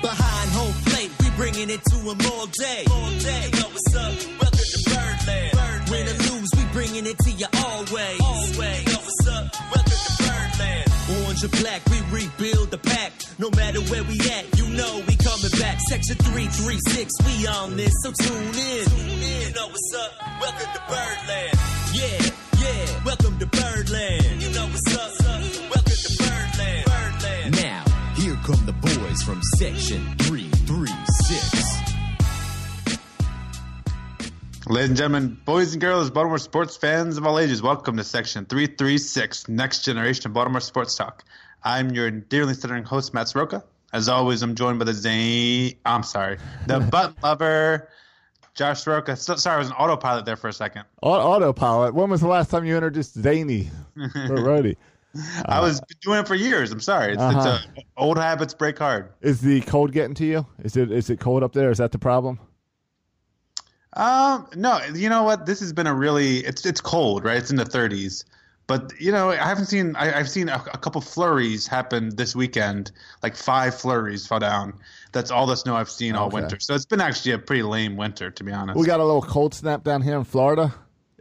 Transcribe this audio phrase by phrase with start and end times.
[0.00, 2.84] Behind home plate, we bringing it to them all day.
[2.90, 3.50] All day.
[3.52, 4.12] You know what's up?
[4.40, 5.52] Welcome to Birdland.
[5.52, 5.90] Birdland.
[5.90, 8.20] Win or lose, we bringing it to you always.
[8.20, 8.80] Always.
[8.80, 9.44] You know what's up?
[9.68, 10.86] Welcome to Birdland.
[11.20, 13.12] Orange or black, we rebuild the pack.
[13.38, 15.76] No matter where we at, you know we coming back.
[15.88, 18.84] Section 336, we on this, so tune in.
[18.88, 19.48] Tune in.
[19.48, 20.12] You know what's up?
[20.40, 21.58] Welcome to Birdland.
[21.92, 23.04] Yeah, yeah.
[23.04, 24.40] Welcome to Birdland.
[24.40, 25.19] You know what's up?
[28.50, 31.80] Come the boys from Section 336.
[34.66, 38.46] Ladies and gentlemen, boys and girls, Baltimore sports fans of all ages, welcome to Section
[38.46, 41.24] 336, Next Generation of Baltimore Sports Talk.
[41.62, 43.62] I'm your dearly stuttering host, Matt Soroka.
[43.92, 47.88] As always, I'm joined by the Zane, I'm sorry, the butt lover,
[48.54, 49.16] Josh Soroka.
[49.16, 50.84] So, sorry, I was an autopilot there for a second.
[51.02, 51.94] Autopilot.
[51.94, 53.70] When was the last time you introduced Zany
[54.26, 54.76] for Rody?
[55.46, 56.70] I was doing it for years.
[56.70, 57.14] I'm sorry.
[57.14, 57.58] It's, Uh-huh.
[57.72, 59.12] it's a, old habits break hard.
[59.20, 60.46] Is the cold getting to you?
[60.62, 61.70] Is it is it cold up there?
[61.70, 62.38] Is that the problem?
[63.94, 65.46] Um, no, you know what?
[65.46, 67.36] This has been a really it's it's cold, right?
[67.38, 68.24] It's in the 30s,
[68.68, 72.36] but you know I haven't seen I, I've seen a, a couple flurries happen this
[72.36, 72.92] weekend,
[73.24, 74.74] like five flurries fall down.
[75.12, 76.34] That's all the snow I've seen all Okay.
[76.36, 76.60] winter.
[76.60, 78.78] So it's been actually a pretty lame winter, to be honest.
[78.78, 80.72] We got a little cold snap down here in Florida.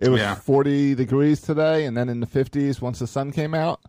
[0.01, 0.35] It was Yeah.
[0.35, 3.81] 40 degrees today, and then in the 50s once the sun came out.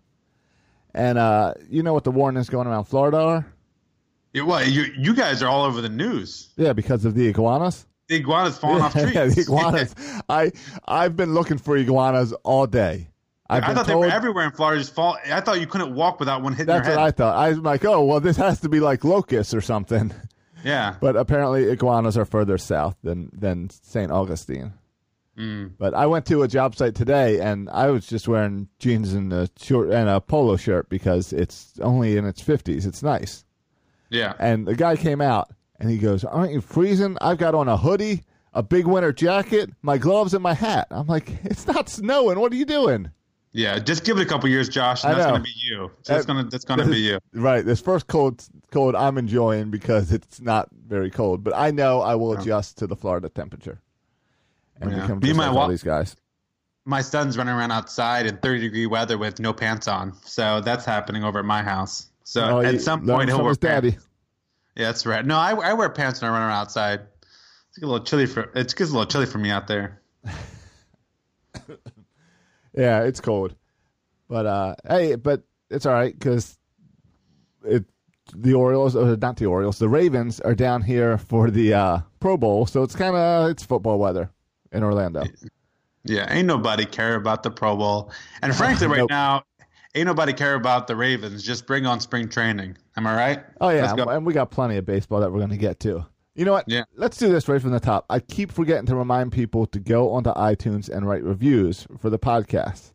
[0.94, 3.46] And uh, you know what the warnings going around Florida are?
[4.32, 6.48] You- what you you guys are all over the news.
[6.56, 7.86] Yeah, because of the iguanas.
[8.08, 9.12] The iguanas falling off trees.
[9.14, 9.94] yeah, the iguanas.
[10.28, 10.50] I
[10.86, 13.08] I've been looking for iguanas all day.
[13.48, 14.80] I've I thought they were everywhere in Florida.
[14.80, 15.16] Just fall.
[15.32, 17.36] I thought you couldn't walk without one hitting That's what I thought.
[17.36, 20.12] I was like, oh well, this has to be like locusts or something.
[20.64, 24.10] yeah, But apparently, iguanas are further south than than St.
[24.12, 24.72] Augustine.
[25.38, 25.72] Mm.
[25.78, 29.32] But I went to a job site today, and I was just wearing jeans and
[29.32, 32.84] a short and a polo shirt because it's only in its fifties.
[32.86, 33.44] It's nice.
[34.10, 34.34] yeah.
[34.38, 37.16] And the guy came out, and he goes, "Aren't you freezing?
[37.20, 41.06] I've got on a hoodie, a big winter jacket, my gloves, and my hat." I'm
[41.06, 42.38] like, "It's not snowing.
[42.40, 43.10] What are you doing?"
[43.52, 45.32] Yeah, just give it a couple years, Josh, and I that's know.
[45.32, 45.90] gonna be you.
[46.02, 47.18] So that's Uh, gonna that's gonna be you.
[47.34, 47.64] Right.
[47.64, 52.14] This first cold cold I'm enjoying because it's not very cold, but I know I
[52.16, 53.80] will adjust to the Florida temperature
[54.80, 55.02] and Yeah.
[55.02, 56.16] become Me might like all these guys.
[56.86, 60.84] My son's running around outside in 30 degree weather with no pants on, so that's
[60.84, 62.06] happening over at my house.
[62.24, 63.92] So Oh, at some point he'll wear daddy.
[63.92, 64.06] pants.
[64.76, 65.24] Yeah, that's right.
[65.26, 67.00] No, I, I wear pants when I run around outside.
[67.68, 70.00] It's a little chilly for it gets a little chilly for me out there.
[72.72, 73.56] Yeah, it's cold,
[74.28, 76.56] but uh, hey, but it's all right because
[77.64, 77.84] it
[78.32, 82.36] the Orioles, or not the Orioles, the Ravens are down here for the uh, Pro
[82.36, 84.30] Bowl, so it's kind of it's football weather
[84.72, 85.24] in Orlando.
[86.04, 88.10] Yeah, ain't nobody care about the Pro Bowl,
[88.42, 89.10] and frankly, right Nope.
[89.10, 89.42] now,
[89.94, 91.42] ain't nobody care about the Ravens.
[91.42, 92.76] Just bring on spring training.
[92.96, 93.44] Am I right?
[93.60, 96.06] Oh yeah, and we got plenty of baseball that we're going to get to.
[96.34, 96.64] You know what?
[96.68, 96.84] Yeah.
[96.96, 98.06] Let's do this right from the top.
[98.08, 102.18] I keep forgetting to remind people to go onto iTunes and write reviews for the
[102.18, 102.92] podcast.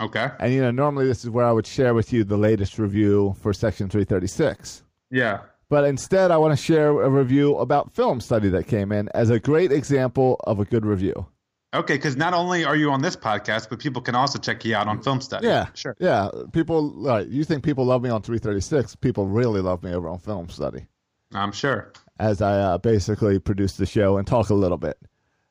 [0.00, 0.28] Okay.
[0.40, 3.34] And you know, normally this is where I would share with you the latest review
[3.40, 4.82] for Section 336.
[5.10, 5.40] Yeah.
[5.72, 9.30] But instead, I want to share a review about film study that came in as
[9.30, 11.24] a great example of a good review.
[11.72, 14.76] Okay, because not only are you on this podcast, but people can also check you
[14.76, 15.46] out on Film Study.
[15.46, 15.96] Yeah, sure.
[15.98, 16.92] Yeah, people.
[16.94, 18.96] Right, you think people love me on 336?
[18.96, 20.84] People really love me over on film study,
[21.32, 21.90] I'm sure.
[22.18, 24.98] as I uh, basically produce the show and talk a little bit.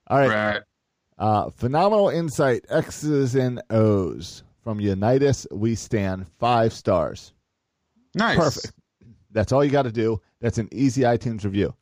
[0.05, 0.29] All right.
[0.29, 0.61] Right.
[1.17, 5.47] Uh, phenomenal insight, X's and O's from Unitas.
[5.49, 7.33] We stand five stars.
[8.13, 8.37] Nice.
[8.37, 8.73] Perfect.
[9.31, 10.21] That's all you got to do.
[10.39, 11.73] That's an easy iTunes review.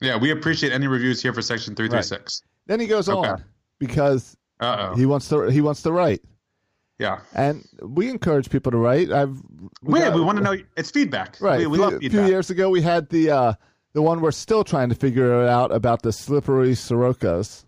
[0.00, 2.42] Yeah, we appreciate any reviews here for Section 336.
[2.66, 3.28] Then he goes Okay.
[3.30, 3.44] on
[3.78, 4.96] because Uh oh.
[4.96, 6.22] he wants to he wants to write,
[6.98, 7.20] Yeah.
[7.34, 9.10] and we encourage people to write.
[9.12, 9.36] I've
[9.82, 10.56] We, got- we want to know.
[10.76, 11.36] It's feedback.
[11.40, 11.60] right.
[11.60, 12.10] We, we a love feedback.
[12.10, 13.52] few years ago, we had the uh,
[13.92, 17.64] the one we're still trying to figure it out about the slippery Sorokas.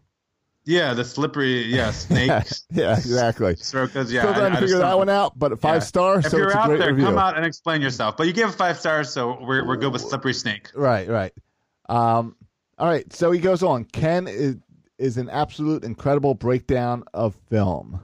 [0.69, 2.67] Yeah, the slippery, yeah, snakes.
[2.71, 3.57] yeah, exactly.
[3.57, 4.21] Sorokas, yeah.
[4.21, 5.87] still trying I to figure that one out, but five yeah.
[5.87, 7.07] stars, If so you're out there, review.
[7.07, 8.19] come out and explain yourself.
[8.19, 10.71] But you gave five stars, so we're, we're good with slippery snake.
[10.75, 11.33] Right, right.
[11.89, 12.37] Um,
[12.77, 13.11] all right.
[13.15, 13.85] So he goes on.
[13.85, 14.57] Ken is
[14.99, 18.03] is an absolute incredible breakdown of film.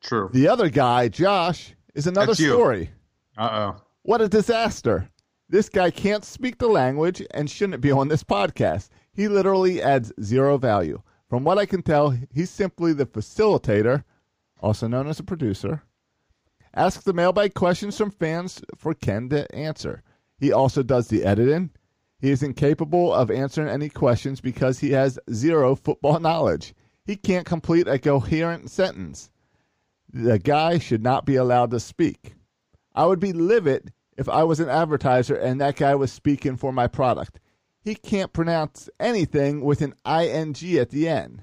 [0.00, 0.30] True.
[0.32, 2.90] The other guy, Josh, is another That's story.
[3.36, 3.82] Uh oh.
[4.02, 5.10] What a disaster!
[5.48, 8.90] This guy can't speak the language and shouldn't be on this podcast.
[9.12, 11.02] He literally adds zero value.
[11.30, 14.02] From what I can tell, he's simply the facilitator,
[14.58, 15.84] also known as a producer.
[16.74, 20.02] Ask the mailbag questions from fans for Ken to answer.
[20.38, 21.70] He also does the editing.
[22.18, 26.74] He is incapable of answering any questions because he has zero football knowledge.
[27.04, 29.30] He can't complete a coherent sentence.
[30.12, 32.34] The guy should not be allowed to speak.
[32.92, 36.72] I would be livid if I was an advertiser and that guy was speaking for
[36.72, 37.38] my product.
[37.82, 41.42] He can't pronounce anything with an ing at the end.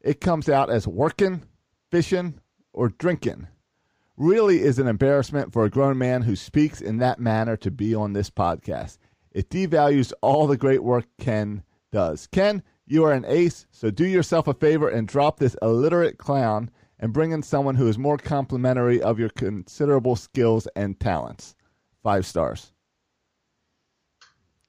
[0.00, 1.42] It comes out as working,
[1.90, 2.40] fishing,
[2.72, 3.48] or drinking.
[4.16, 7.94] Really is an embarrassment for a grown man who speaks in that manner to be
[7.94, 8.98] on this podcast.
[9.30, 12.26] It devalues all the great work Ken does.
[12.26, 16.70] Ken, you are an ace, so do yourself a favor and drop this illiterate clown
[16.98, 21.56] and bring in someone who is more complimentary of your considerable skills and talents.
[22.02, 22.71] Five stars.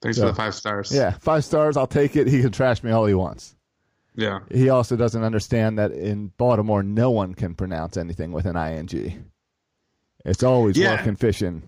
[0.04, 0.24] Thanks Yeah.
[0.24, 0.92] for the five stars.
[0.92, 1.76] Yeah, five stars.
[1.76, 2.28] I'll take it.
[2.28, 3.56] He can trash me all he wants.
[4.14, 4.40] Yeah.
[4.52, 9.24] He also doesn't understand that in Baltimore, no one can pronounce anything with an ing.
[10.24, 10.96] It's always Yeah.
[10.96, 11.62] working, fishing,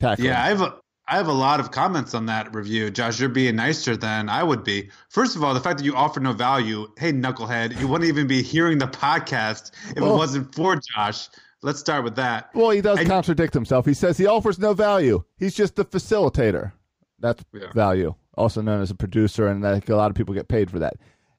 [0.00, 0.28] tackling.
[0.28, 0.74] Yeah, I have a
[1.06, 2.88] I have a lot of comments on that review.
[2.88, 4.90] Josh, you're being nicer than I would be.
[5.08, 6.86] First of all, the fact that you offer no value.
[6.96, 11.28] Hey, knucklehead, you wouldn't even be hearing the podcast if Well- it wasn't for Josh.
[11.62, 12.50] Let's start with that.
[12.54, 13.86] Well, he does And- contradict himself.
[13.86, 15.24] He says he offers no value.
[15.36, 16.72] He's just the facilitator.
[17.20, 17.72] That's Yeah.
[17.74, 20.78] value, also known as a producer, and like a lot of people get paid for
[20.80, 20.94] that.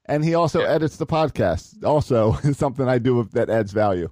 [0.06, 0.68] And he also Yeah.
[0.70, 1.84] edits the podcast.
[1.84, 4.10] Also, something I do that adds value.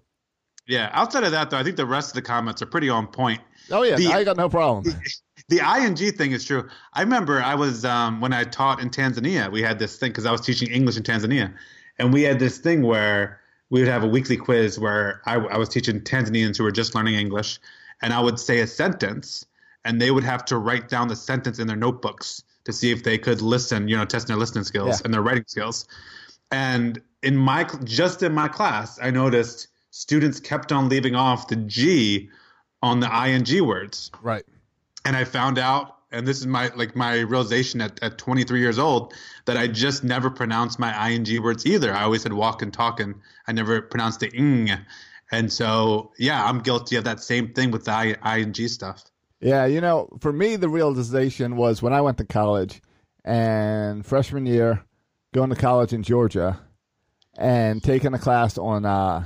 [0.67, 0.91] Yeah.
[0.93, 3.41] Outside of that, though, I think the rest of the comments are pretty on point.
[3.71, 4.95] Oh yeah, The- I got no problem.
[5.49, 6.69] The ing thing is true.
[6.93, 9.51] I remember I was um, when I taught in Tanzania.
[9.51, 11.53] We had this thing because I was teaching English in Tanzania,
[11.99, 15.57] and we had this thing where we would have a weekly quiz where I, I
[15.57, 17.59] was teaching Tanzanians who were just learning English,
[18.01, 19.45] and I would say a sentence,
[19.85, 23.03] and they would have to write down the sentence in their notebooks to see if
[23.03, 23.89] they could listen.
[23.89, 25.05] You know, test their listening skills Yeah.
[25.05, 25.87] and their writing skills.
[26.51, 31.57] And in my just in my class, I noticed students kept on leaving off the
[31.57, 32.29] G
[32.83, 34.45] on the ing words right.
[35.05, 38.79] and I found out, and this is my like my realization at, at 23 years
[38.79, 39.13] old,
[39.45, 41.93] that I just never pronounced my ing words either.
[41.93, 43.15] I always said walk and talk, and
[43.47, 44.71] I never pronounced the ing.
[45.33, 49.05] And so, yeah, I'm guilty of that same thing with the ing stuff.
[49.41, 52.83] Yeah, you know, for me, the realization was when I went to college
[53.25, 54.85] and freshman year,
[55.33, 56.61] going to college in Georgia
[57.39, 59.25] and taking a class on uh,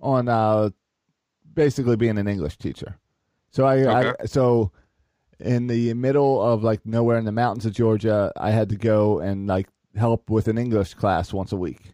[0.00, 0.70] on uh,
[1.52, 2.98] basically being an English teacher.
[3.50, 4.72] So I, I so
[5.38, 9.18] in the middle of like nowhere in the mountains of Georgia, I had to go
[9.18, 11.92] and like help with an English class once a week,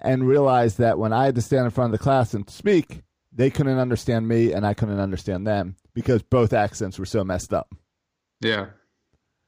[0.00, 3.02] and realized that when I had to stand in front of the class and speak,
[3.34, 7.52] they couldn't understand me and I couldn't understand them because both accents were so messed
[7.52, 7.74] up.
[8.40, 8.66] Yeah,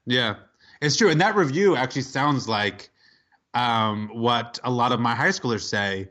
[0.06, 0.36] yeah,
[0.80, 1.10] it's true.
[1.10, 2.90] And that review actually sounds like
[3.54, 6.08] um, what a lot of my high schoolers say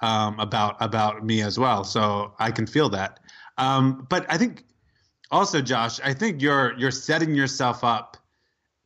[0.00, 1.84] um, about about me as well.
[1.84, 3.20] So I can feel that.
[3.58, 4.64] Um, but I think
[5.30, 8.16] also, Josh, I think you're you're setting yourself up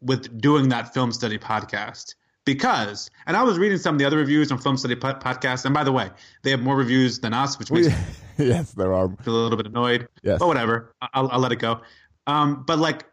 [0.00, 2.14] with doing that film study podcast
[2.44, 5.64] because, and I was reading some of the other reviews on film study po- podcasts,
[5.64, 6.10] and by the way,
[6.42, 7.88] they have more reviews than us, which makes
[8.46, 9.08] yes, there are.
[9.22, 10.08] feel a little bit annoyed.
[10.22, 10.38] Yes.
[10.38, 10.94] But whatever.
[11.14, 11.80] I'll, I'll let it go.
[12.26, 13.04] Um, but like,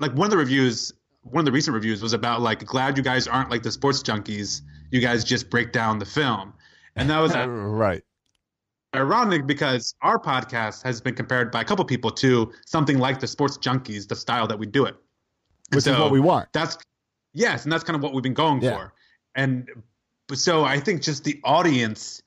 [0.00, 0.92] like one of the reviews,
[1.22, 4.02] one of the recent reviews was about like, glad you guys aren't like the sports
[4.02, 4.62] junkies.
[4.90, 6.54] You guys just break down the film.
[6.96, 8.02] And that was right.
[8.94, 13.26] ironic because our podcast has been compared by a couple people to something like the
[13.26, 14.96] sports junkies, the style that we do it.
[15.72, 16.48] Which is what we want.
[16.54, 16.78] That's
[17.34, 18.76] yes, and that's kind of what we've been going Yeah.
[18.76, 18.94] for.
[19.34, 19.68] And
[20.26, 22.22] but so I think just the audience,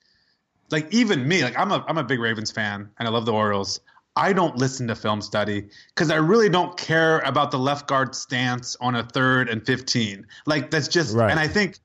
[0.71, 3.33] like even me, like I'm a I'm a big Ravens fan and I love the
[3.33, 3.79] Orioles.
[4.15, 8.13] I don't listen to film study because I really don't care about the left guard
[8.13, 10.27] stance on a third and fifteen.
[10.45, 11.31] Like that's just Right.
[11.31, 11.79] and I think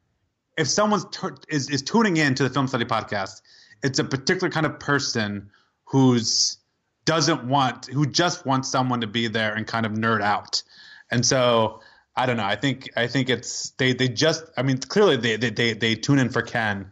[0.56, 3.42] if someone's tur is is tuning in to the film study podcast,
[3.82, 5.50] it's a particular kind of person
[5.84, 6.58] who's
[7.04, 10.62] doesn't want who just wants someone to be there and kind of nerd out.
[11.10, 11.80] And so
[12.16, 12.44] I don't know.
[12.44, 15.94] I think I think it's they they just I mean clearly they they they, they
[15.94, 16.90] tune in for Ken.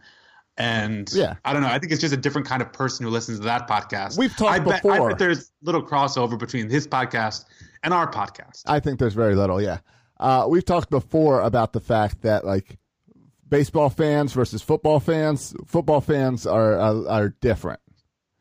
[0.57, 1.35] And Yeah.
[1.43, 1.67] I don't know.
[1.67, 4.17] I think it's just a different kind of person who listens to that podcast.
[4.17, 5.09] We've talked I bet, I before.
[5.09, 7.43] bet there's little crossover between his podcast
[7.83, 8.63] and our podcast.
[8.65, 9.61] I think there's very little.
[9.61, 9.79] Yeah,
[10.19, 12.77] uh, we've talked before about the fact that like
[13.49, 15.53] baseball fans versus football fans.
[15.67, 17.81] Football fans are are, are different,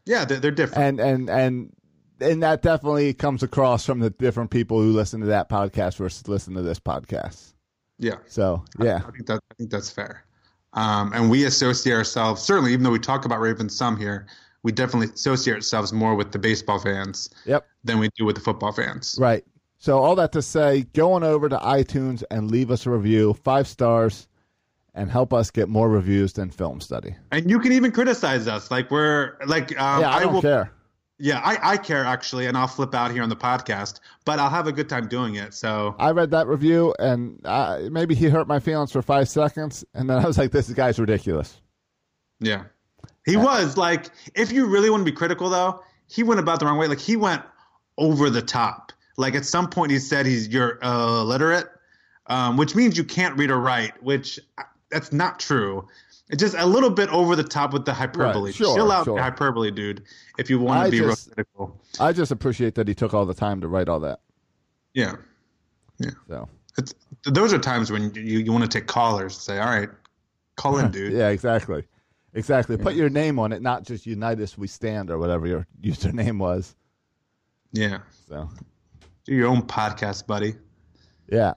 [0.06, 1.00] Yeah, they're, they're different.
[1.00, 1.72] and and and
[2.20, 6.28] and that definitely comes across from the different people who listen to that podcast versus
[6.28, 7.54] listen to this podcast.
[7.98, 8.18] yeah.
[8.28, 10.24] So yeah, I think that I think that's fair.
[10.74, 14.26] Um, and we associate ourselves certainly, even though we talk about Ravens some here,
[14.62, 18.42] we definitely associate ourselves more with the baseball fans yep, than we do with the
[18.42, 19.16] football fans.
[19.18, 19.44] right.
[19.78, 23.34] So all that to say, go on over to iTunes and leave us a review,
[23.34, 24.28] five stars,
[24.94, 27.14] and help us get more reviews than Film Study.
[27.32, 30.40] And you can even criticize us, like we're like um, yeah, I, don't will.
[30.40, 30.72] care.
[31.18, 34.50] Yeah, I, I care actually, and I'll flip out here on the podcast, but I'll
[34.50, 35.54] have a good time doing it.
[35.54, 39.84] So I read that review, and uh, maybe he hurt my feelings for five seconds,
[39.94, 41.60] and then I was like, "This guy's ridiculous."
[42.40, 42.64] yeah,
[43.24, 46.66] he was like, if you really want to be critical, though, he went about the
[46.66, 46.86] wrong way.
[46.86, 47.42] Like he went
[47.96, 48.92] over the top.
[49.16, 51.68] Like at some point he said he's you're uh, illiterate,
[52.26, 54.02] um, which means you can't read or write.
[54.02, 55.88] Which uh, that's not true.
[56.30, 58.46] It's just a little bit over the top with the hyperbole.
[58.46, 59.16] Right, sure, Chill out sure.
[59.16, 60.04] the hyperbole, dude.
[60.38, 61.80] If you want I to be just- critical.
[62.00, 64.20] I just appreciate that he took all the time to write all that.
[64.94, 65.16] Yeah,
[65.98, 66.10] yeah.
[66.28, 69.34] So It's, those are times when you, you want to take callers.
[69.34, 69.90] And say, all right,
[70.56, 71.12] call in, dude.
[71.12, 71.84] yeah, exactly,
[72.32, 72.76] exactly.
[72.78, 76.74] Put your name on it, not just Unitas We Stand or whatever your username was.
[77.72, 77.98] yeah.
[78.28, 78.48] So
[79.24, 80.54] Do your own podcast, buddy.
[81.30, 81.52] yeah,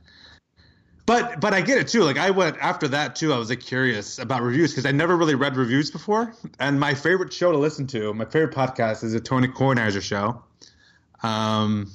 [1.07, 2.03] But but I get it too.
[2.03, 3.33] Like I went after that too.
[3.33, 6.33] I was like curious about reviews because I never really read reviews before.
[6.59, 10.43] And my favorite show to listen to, my favorite podcast, is a Tony Kornheiser show,
[11.23, 11.89] um,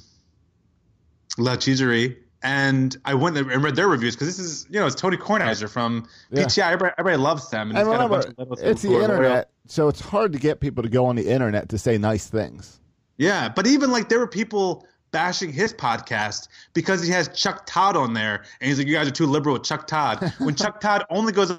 [1.37, 2.17] La Cheeserie.
[2.45, 5.69] And I went and read their reviews because this is you know it's Tony Kornheiser
[5.69, 6.43] from Yeah.
[6.43, 6.71] PTI.
[6.73, 7.69] Everybody, everybody loves them.
[7.69, 9.11] and he's got a remember, bunch of it's the who are loyal.
[9.11, 12.27] internet, so it's hard to get people to go on the internet to say nice
[12.27, 12.81] things.
[13.17, 17.95] Yeah, but even like there were people bashing his podcast because he has Chuck Todd
[17.95, 20.81] on there, and he's like, "You guys are too liberal with Chuck Todd." When Chuck
[20.81, 21.57] Todd only goes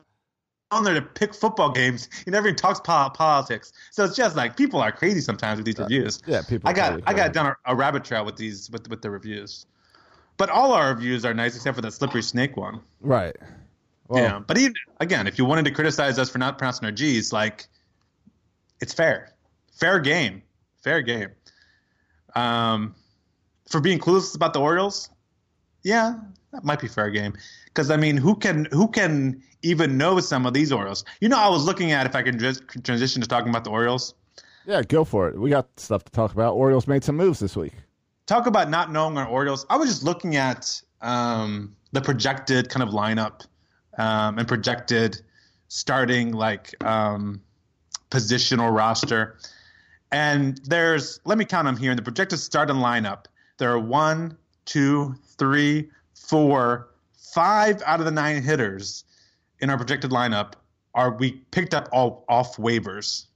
[0.70, 3.72] on there to pick football games, he never even talks po- politics.
[3.92, 6.20] So it's just like people are crazy sometimes with these reviews.
[6.26, 7.32] yeah, people I got I got crazy.
[7.32, 9.64] down a, a rabbit trail with these with with the reviews,
[10.36, 12.80] but all our reviews are nice except for that slippery snake one.
[13.00, 13.36] Right.
[14.08, 16.92] Well, yeah, but even again, if you wanted to criticize us for not pronouncing our
[16.92, 17.68] G's, like
[18.80, 19.32] it's fair,
[19.72, 20.42] fair game,
[20.82, 21.30] fair game.
[22.34, 22.94] Um,
[23.74, 25.10] for being clueless about the Orioles,
[25.82, 26.14] yeah,
[26.52, 27.34] that might be fair game.
[27.64, 31.04] Because I mean, who can who can even know some of these Orioles?
[31.20, 33.70] You know, I was looking at if I can just transition to talking about the
[33.70, 34.14] Orioles.
[34.64, 35.36] yeah, go for it.
[35.36, 36.54] We got stuff to talk about.
[36.54, 37.72] Orioles made some moves this week.
[38.26, 39.66] talk about not knowing our Orioles.
[39.68, 43.44] I was just looking at um, the projected kind of lineup
[43.98, 45.20] um, and projected
[45.66, 47.42] starting like um,
[48.12, 49.36] positional roster.
[50.12, 51.90] And there's, let me count them here.
[51.90, 53.24] In the projected starting lineup,
[53.58, 56.88] there are one, two, three, four,
[57.34, 59.04] five out of the nine hitters
[59.60, 60.54] in our projected lineup
[60.94, 63.26] are we picked up all off waivers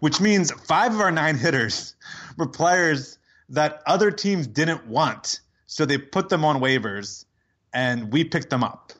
[0.00, 1.94] which means five of our nine hitters
[2.36, 3.18] were players
[3.50, 5.40] that other teams didn't want.
[5.66, 7.24] So they put them on waivers
[7.72, 8.92] and we picked them up.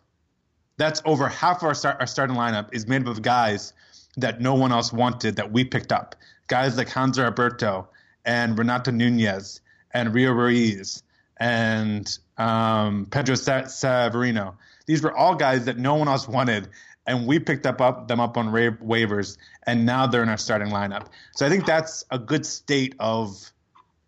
[0.77, 3.73] That's over half of our, start, our starting lineup is made up of guys
[4.17, 6.17] that no one else wanted that we picked up.
[6.49, 7.89] Guys like Hanser Alberto
[8.25, 9.61] and Renato Nunez
[9.95, 11.03] and Rio Ruiz
[11.39, 14.57] and um, Pedro Severino.
[14.87, 16.69] These were all guys that no one else wanted,
[17.07, 20.37] and we picked up, up them up on ra- waivers, and now they're in our
[20.37, 21.07] starting lineup.
[21.35, 23.53] So I think that's a good state of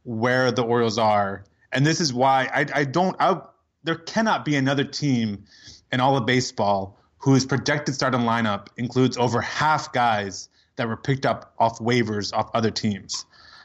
[0.05, 3.17] where the Orioles are, and this is why I, I don't.
[3.19, 3.41] I,
[3.85, 5.45] there cannot be another team
[5.93, 11.25] in all of baseball whose projected starting lineup includes over half guys that were picked
[11.25, 13.25] up off waivers off other teams.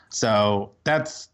[0.09, 1.29] So that's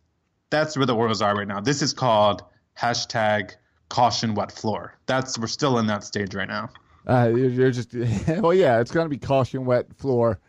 [0.50, 1.60] that's where the Orioles are right now.
[1.60, 2.44] This is called
[2.80, 3.52] hashtag
[3.90, 4.98] caution wet floor.
[5.06, 6.70] That's we're still in that stage right now.
[7.08, 7.94] Uh, you're, just
[8.28, 8.80] well, yeah.
[8.80, 10.40] It's going to be caution wet floor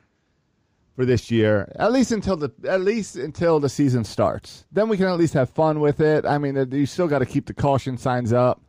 [0.97, 4.65] for this year, at least until the at least until the season starts.
[4.73, 6.27] Then we can at least have fun with it.
[6.27, 8.61] I mean, you still got to keep the caution signs up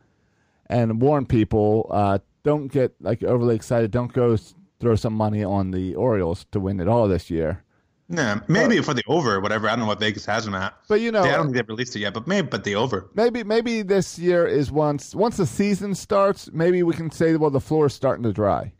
[0.67, 1.88] and warn people.
[1.89, 3.89] Uh, don't get like overly excited.
[3.89, 4.38] Don't go
[4.79, 7.63] throw some money on the Orioles to win it all this year.
[8.12, 9.68] Yeah, maybe for the over or whatever.
[9.68, 10.74] I don't know what Vegas has them at.
[10.88, 13.08] But you know, I don't think they've released it yet, but maybe but the over.
[13.13, 17.51] maybe maybe this year is once once the season starts, maybe we can say well
[17.51, 18.74] the floor is starting to dry.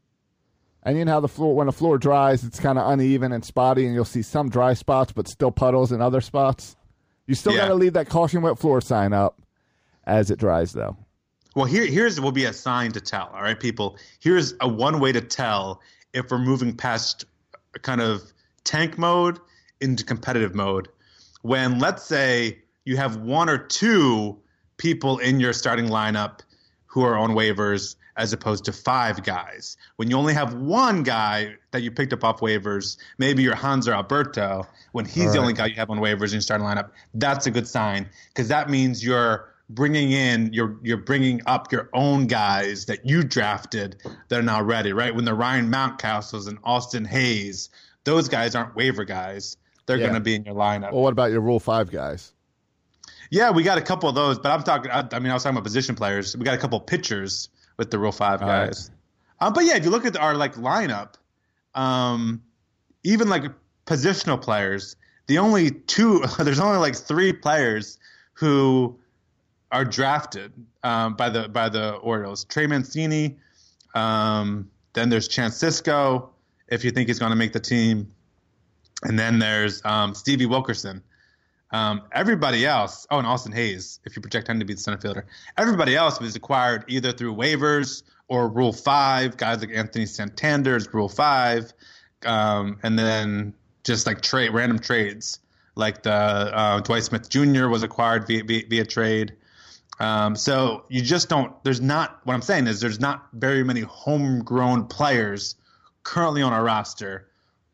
[0.82, 3.46] And you know how the floor when the floor dries, it's kind of uneven and
[3.46, 6.76] spotty, and you'll see some dry spots, but still puddles in other spots.
[7.28, 7.60] You still Yeah.
[7.60, 9.40] got to leave that caution wet floor sign up
[10.06, 10.98] as it dries, though.
[11.56, 13.30] Well, here here's will be a sign to tell.
[13.34, 13.98] All right, people.
[14.20, 15.82] Here's a one way to tell
[16.14, 17.26] if we're moving past
[17.84, 18.24] kind of
[18.63, 19.39] tank mode
[19.82, 20.89] into competitive mode.
[21.42, 24.39] When let's say you have one or two
[24.78, 26.39] people in your starting lineup
[26.88, 29.78] who are on waivers as opposed to five guys.
[29.96, 33.94] When you only have one guy that you picked up off waivers, maybe you're Hanser
[33.94, 37.46] Alberto, when he's the only guy you have on waivers in your starting lineup, that's
[37.46, 42.25] a good sign because that means you're bringing in you're you're bringing up your own
[42.25, 45.16] guys that you drafted that are now ready, right?
[45.16, 47.70] When the Ryan Mountcastles and Austin Hays,
[48.10, 49.56] those guys aren't waiver guys.
[49.86, 50.04] They're Yeah.
[50.04, 50.92] going to be in your lineup.
[50.92, 52.34] Well, what about your Rule Five guys?
[53.30, 54.89] Yeah, we got a couple of those, but I'm talking.
[54.89, 56.36] I, I mean, I was talking about position players.
[56.36, 58.66] We got a couple of pitchers with the Rule Five right.
[58.68, 58.89] guys.
[59.39, 61.13] Um, but yeah, if you look at our like lineup,
[61.75, 62.42] um,
[63.04, 63.44] even like
[63.86, 64.96] positional players,
[65.28, 68.00] the only two there's only like three players
[68.34, 68.98] who
[69.72, 70.51] are drafted
[70.84, 72.44] um, by the by the Orioles.
[72.46, 73.38] Trey Mancini,
[73.94, 76.30] um, then there's Chance Sisco,
[76.72, 78.12] if you think he's going to make the team,
[79.04, 81.04] and then there's um, Stevie Wilkerson.
[81.72, 84.98] Um, everybody else, oh, and Austin Hays, if you project him to be the center
[84.98, 85.26] fielder,
[85.58, 89.38] everybody else was acquired either through waivers or Rule 5.
[89.38, 91.74] Guys like Anthony Santander's Rule 5.
[92.26, 95.40] Um, and then just like trade, random trades.
[95.76, 97.68] Like the uh, Dwight Smith Jr.
[97.68, 99.36] was acquired via, via, via trade.
[100.00, 103.82] Um, so you just don't, there's not, what I'm saying is there's not very many
[103.82, 105.56] homegrown players
[106.03, 107.25] currently on our roster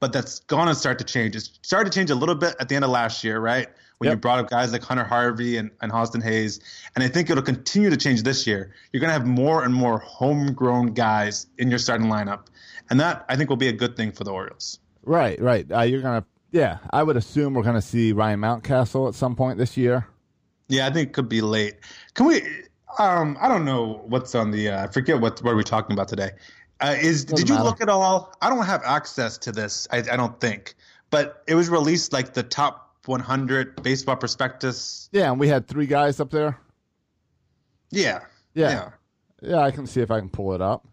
[0.02, 1.36] but that's going to start to change.
[1.36, 3.68] It started to change a little bit at the end of last year, right?
[3.98, 4.16] When Yep.
[4.18, 6.60] you brought up guys like Hunter Harvey and, and Austin Hays.
[6.96, 8.76] And I think it'll continue to change this year.
[8.92, 12.48] You're going to have more and more homegrown guys in your starting lineup.
[12.90, 14.80] And that, I think, will be a good thing for the Orioles.
[15.04, 15.66] Right, right.
[15.72, 16.80] Uh, you're gonna, yeah.
[16.92, 20.08] I would assume we're gonna see Ryan Mountcastle at some point this year.
[20.68, 21.76] Yeah, I think it could be late.
[22.16, 22.42] Can we?
[23.00, 24.70] Um, I don't know what's on the.
[24.70, 26.32] Uh, I forget what what are we're talking about today.
[26.82, 27.66] Uh, is Doesn't did you matter.
[27.66, 28.34] look at all?
[28.42, 29.88] I don't have access to this.
[29.92, 30.76] I, I don't think,
[31.10, 35.10] but it was released like the top 100 baseball prospectus.
[35.12, 36.60] Yeah, and we had three guys up there.
[37.92, 38.22] Yeah,
[38.54, 38.90] Yeah.
[39.42, 40.88] Yeah, I can see if I can pull it up.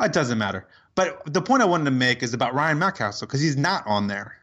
[0.00, 0.66] It doesn't matter.
[0.94, 4.06] But the point I wanted to make is about Ryan Mountcastle because he's not on
[4.06, 4.34] there.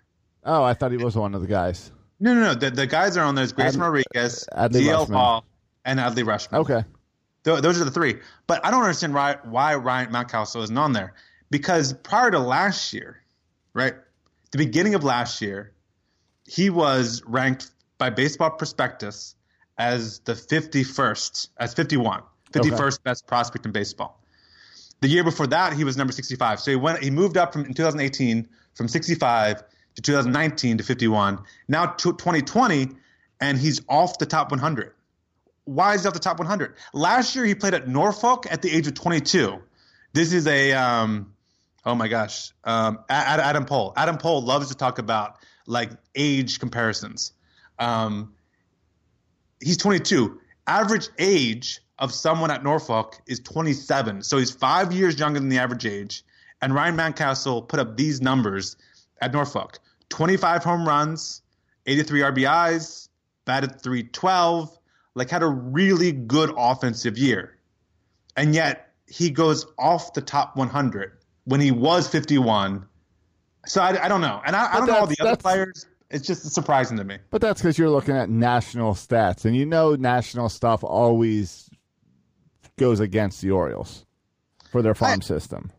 [0.44, 1.92] Oh, I thought he was one of the guys.
[2.20, 2.54] No, no, no.
[2.54, 3.44] The, the guys are on there.
[3.44, 5.14] Is Grace Ad- Rodriguez, Adley DL Rutschman.
[5.14, 5.46] Hall,
[5.84, 6.60] and Adley Rutschman.
[6.60, 6.84] Okay.
[7.46, 8.20] Th- those are the three.
[8.48, 11.14] But I don't understand why, why Ryan Mountcastle isn't on there.
[11.50, 13.22] Because prior to last year,
[13.74, 13.94] right,
[14.52, 15.72] the beginning of last year,
[16.48, 19.36] he was ranked by Baseball Prospectus
[19.78, 24.22] as the 51st, as 51, 51st best prospect in baseball.
[25.02, 26.60] The year before that, he was number 65.
[26.60, 29.64] So he went, he moved up from in 2018 from 65
[29.96, 31.40] to 2019 to 51.
[31.68, 32.90] Now to 2020,
[33.40, 34.94] and he's off the top 100
[35.66, 36.76] why is he off the top 100?
[36.94, 39.60] Last year he played at Norfolk at the age of 22.
[40.14, 41.34] This is a um,
[41.86, 43.94] oh my gosh, um, Adam Pohl.
[43.96, 47.34] Adam Pohl loves to talk about like age comparisons.
[47.80, 48.34] Um,
[49.60, 50.40] he's 22.
[50.68, 55.60] Average age of someone at Norfolk is 27, so he's five years younger than the
[55.60, 56.24] average age.
[56.62, 58.78] And Ryan Mountcastle put up these numbers
[59.22, 61.42] at Norfolk: 25 home runs,
[61.86, 63.10] 83 RBIs,
[63.46, 64.78] batted 312
[65.16, 67.58] like had a really good offensive year.
[68.36, 71.14] And yet he goes off the top 100
[71.46, 72.86] when he was 51.
[73.66, 74.42] So I, I don't know.
[74.46, 75.88] And I, I don't know all the other players.
[76.12, 77.18] It's just surprising to me.
[77.32, 81.68] But that's because you're looking at national stats, and you know national stuff always
[82.78, 84.06] goes against the Orioles
[84.72, 85.72] for their farm I- system.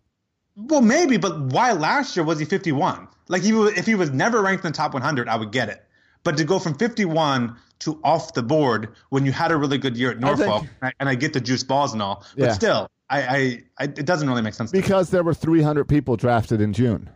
[0.57, 3.09] Well, maybe, but why last year was he 51?
[3.29, 5.85] Like he if he was never ranked in the top 100, I would get it.
[6.25, 9.97] But to go from 51 to off the board when you had a really good
[9.97, 12.25] year at I think- Norfolk, and I, and I get the juice balls and all,
[12.37, 12.53] but Yeah.
[12.53, 14.71] still, I, I, I, it doesn't really make sense.
[14.71, 14.83] To me.
[14.83, 17.11] Because there were 300 people drafted in June.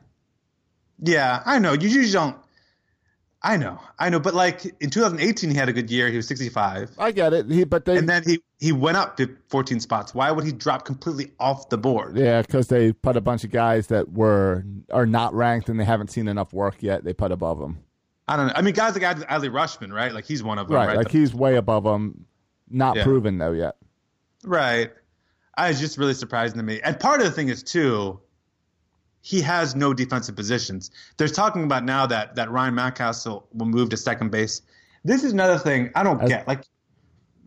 [1.03, 1.73] Yeah, I know.
[1.73, 2.37] You usually don't.
[3.43, 6.11] I know, I know, but like in 2018, he had a good year.
[6.11, 7.51] He was 65, I get it.
[7.51, 10.15] He, but they, and then he he went up to 14 spots.
[10.15, 12.19] Why would he drop completely off the board?
[12.19, 15.87] yeah, because they put a bunch of guys that were are not ranked and they
[15.87, 17.03] haven't seen enough work yet.
[17.03, 17.79] They put above them.
[18.31, 18.53] I don't know.
[18.57, 20.13] I mean, guys like Ad- Adley Rutschman, right?
[20.13, 20.97] Like he's one of them, Right, right?
[20.99, 22.25] like he's way above them.
[22.71, 23.05] Not Yeah.
[23.05, 23.77] proven though yet.
[24.45, 24.91] right.
[25.57, 26.81] I was just really surprising to me.
[26.83, 28.21] And part of the thing is too,
[29.21, 30.91] he has no defensive positions.
[31.19, 34.63] They're talking about now that that Ryan Mountcastle will move to second base.
[35.05, 36.49] This is another thing I don't As- get.
[36.49, 36.65] Like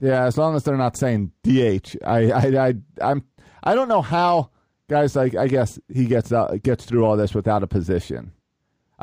[0.02, 1.96] Yeah, as long as they're not saying DH.
[2.06, 3.24] I, I, I, I'm,
[3.64, 4.50] I don't know how
[4.90, 5.34] guys like.
[5.36, 8.34] I guess he gets out, gets through all this without a position.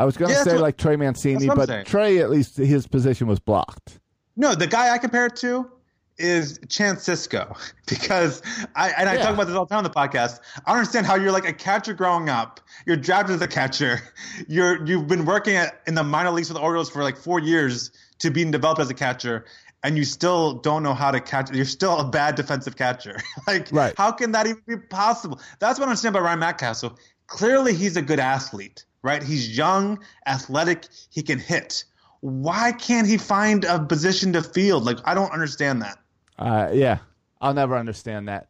[0.00, 1.84] I was going to Yeah, say what- like Trey Mancini, that's what I'm but saying.
[1.84, 3.98] Trey at least his position was blocked.
[4.36, 5.70] No, the guy I compare it to
[6.18, 8.40] is Chance Sisco because
[8.74, 9.22] I and I Yeah.
[9.24, 10.40] talk about this all the time on the podcast.
[10.64, 12.60] I don't understand how you're like a catcher growing up.
[12.86, 14.00] You're drafted as a catcher.
[14.48, 17.38] You're you've been working at, in the minor leagues with the Orioles for like four
[17.40, 19.44] years to being developed as a catcher,
[19.82, 21.50] and you still don't know how to catch.
[21.52, 23.16] You're still a bad defensive catcher.
[23.46, 23.94] like, Right.
[23.98, 25.38] how can that even be possible?
[25.58, 26.96] That's what I understand about Ryan Mountcastle.
[27.26, 29.22] Clearly, he's a good athlete, right?
[29.22, 30.88] He's young, athletic.
[31.10, 31.84] He can hit
[32.20, 34.84] why can't he find a position to field?
[34.84, 35.98] Like I don't understand that.
[36.38, 36.98] Uh, yeah,
[37.40, 38.48] I'll never understand that.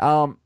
[0.00, 0.38] Um,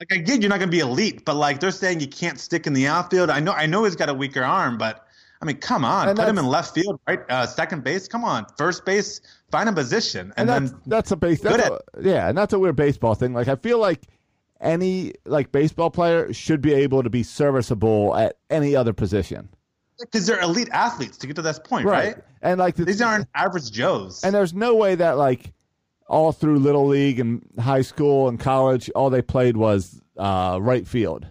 [0.00, 2.38] Like I get you're not going to be elite, but like they're saying you can't
[2.40, 3.30] stick in the outfield.
[3.30, 5.06] I know I know he's got a weaker arm, but
[5.40, 7.20] I mean, come on, put him in left field, right?
[7.28, 11.10] Uh, second base, come on, first base, find a position, and and, that's then that's
[11.10, 11.40] a base.
[11.40, 13.34] That's a, yeah, and that's a weird baseball thing.
[13.34, 14.00] Like I feel like
[14.64, 19.48] any like baseball player should be able to be serviceable at any other position,
[20.00, 22.16] because they're elite athletes to get to this point, right?
[22.42, 24.24] And like the, These aren't average Joes.
[24.24, 25.52] And there's no way that like
[26.08, 30.86] all through little league and high school and college, all they played was uh, right
[30.86, 31.26] field.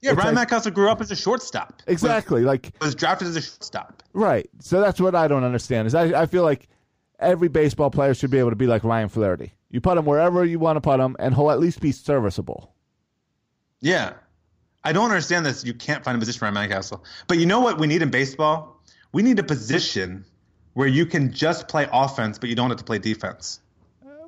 [0.00, 1.82] yeah, it's Ryan like- Mountcastle grew up as a shortstop.
[1.86, 2.42] Exactly.
[2.42, 4.02] Like Was, was drafted as a shortstop.
[4.12, 4.48] right.
[4.60, 6.68] So that's what I don't understand is I, I feel like
[7.18, 9.52] every baseball player should be able to be like Ryan Flaherty.
[9.74, 12.72] You put him wherever you want to put him, and he'll at least be serviceable.
[13.80, 14.12] Yeah.
[14.84, 15.64] I don't understand this.
[15.64, 17.00] You can't find a position for Ryan Mountcastle.
[17.26, 18.80] But you know what we need in baseball?
[19.10, 20.24] We need a position
[20.74, 23.58] where you can just play offense, but you don't have to play defense.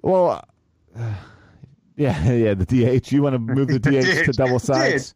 [0.02, 0.44] Well,
[0.96, 1.00] uh,
[1.96, 3.12] yeah, yeah, the DH.
[3.12, 5.14] You want to move the DH, to double sides?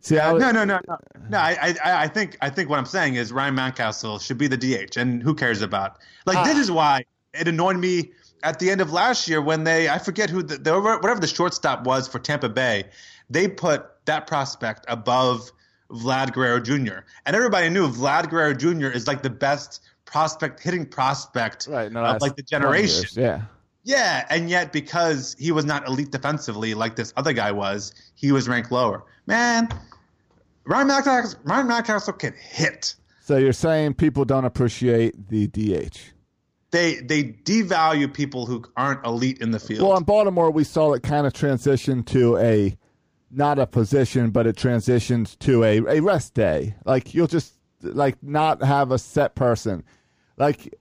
[0.00, 0.96] See, I was, No, no, no, no.
[1.28, 4.46] No, I, I, I think, I think what I'm saying is Ryan Mountcastle should be
[4.46, 5.98] the DH, and who cares about?
[6.24, 9.88] Like this is why it annoyed me at the end of last year when they,
[9.88, 12.84] I forget who the, the whatever the shortstop was for Tampa Bay,
[13.28, 15.50] they put that prospect above
[15.90, 17.00] Vlad Guerrero Jr.
[17.26, 18.86] And everybody knew Vlad Guerrero Jr.
[18.86, 23.02] is like the best prospect hitting prospect right, the of like the generation.
[23.02, 23.42] years, Yeah.
[23.82, 28.30] Yeah, and yet because he was not elite defensively like this other guy was, he
[28.30, 29.04] was ranked lower.
[29.26, 29.68] Man,
[30.64, 32.94] Ryan Mountcastle, Ryan Mountcastle can hit.
[33.22, 36.12] So you're saying people don't appreciate the DH?
[36.70, 39.86] They they devalue people who aren't elite in the field.
[39.88, 42.76] Well, in Baltimore, we saw it kind of transition to a
[43.30, 46.74] not a position, but it transitions to a, a rest day.
[46.84, 49.82] Like you'll just like not have a set person.
[50.36, 50.74] Like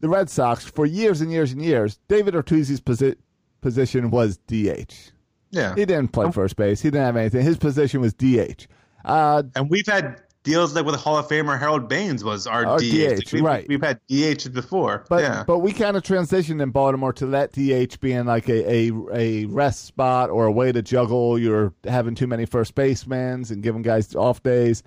[0.00, 3.16] the Red Sox for years and years and years, David Ortiz's posi-
[3.60, 5.10] position was DH.
[5.50, 6.80] yeah, He didn't play first base.
[6.80, 7.44] He didn't have anything.
[7.44, 8.66] His position was DH.
[9.04, 12.78] Uh, and we've had deals like with Hall of Famer Harold Baines was our, Our
[12.78, 12.82] DH.
[13.26, 13.66] DH, we've, right.
[13.68, 15.04] We've had DH before.
[15.08, 18.88] But yeah, but we kind of transitioned in Baltimore to that DH being like a,
[18.88, 21.38] a a rest spot or a way to juggle.
[21.38, 24.82] You're having too many first basemen and giving guys off days.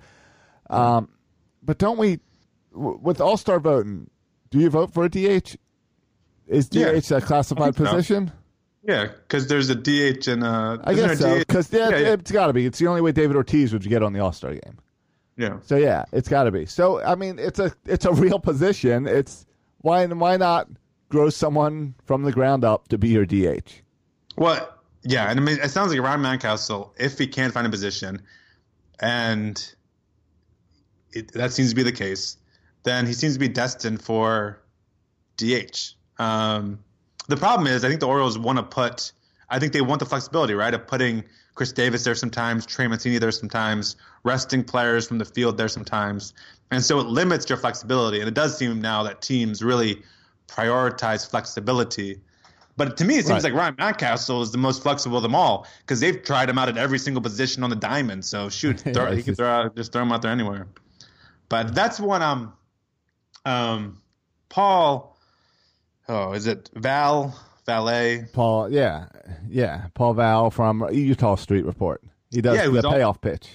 [0.68, 1.08] Um,
[1.62, 2.18] but don't we
[2.72, 4.10] with All Star voting?
[4.50, 5.56] Do you vote for a DH?
[6.48, 7.16] Is DH Yeah.
[7.16, 7.94] a classified think so.
[7.94, 8.32] position?
[8.84, 11.38] yeah, because there's a DH and uh, guess there so.
[11.38, 12.66] Because yeah, yeah, yeah, it's got to be.
[12.66, 14.78] It's the only way David Ortiz would get on the All Star game.
[15.36, 15.58] Yeah.
[15.64, 16.66] So yeah, it's got to be.
[16.66, 19.06] So I mean, it's a it's a real position.
[19.06, 19.46] It's
[19.78, 20.68] why why not
[21.08, 23.82] grow someone from the ground up to be your DH?
[24.36, 24.66] Well,
[25.02, 28.22] yeah, and I mean, it sounds like Ryan Mountcastle, if he can't find a position,
[29.00, 29.74] and
[31.12, 32.38] it, that seems to be the case,
[32.84, 34.62] then he seems to be destined for
[35.36, 35.94] DH.
[36.18, 36.78] Um,
[37.28, 39.12] the problem is, I think the Orioles want to put,
[39.50, 43.18] I think they want the flexibility, right, of putting Chris Davis there sometimes, Trey Mancini
[43.18, 46.32] there sometimes, resting players from the field there sometimes,
[46.70, 48.20] and so it limits your flexibility.
[48.20, 50.02] And it does seem now that teams really
[50.48, 52.20] prioritize flexibility.
[52.76, 53.52] But to me, it seems Right.
[53.52, 56.70] like Ryan Mountcastle is the most flexible of them all because they've tried him out
[56.70, 58.24] at every single position on the diamond.
[58.24, 60.66] So shoot, throw, Yeah, he can throw out, just throw him out there anywhere.
[61.50, 62.22] But that's one.
[62.22, 62.54] Um,
[63.44, 64.00] um,
[64.48, 65.18] Paul.
[66.08, 67.38] Oh, is it Val
[68.32, 69.06] Paul, yeah,
[69.48, 72.02] yeah, Paul Val from Eutaw Street Report.
[72.30, 73.48] He does Yeah, the all- payoff pitch.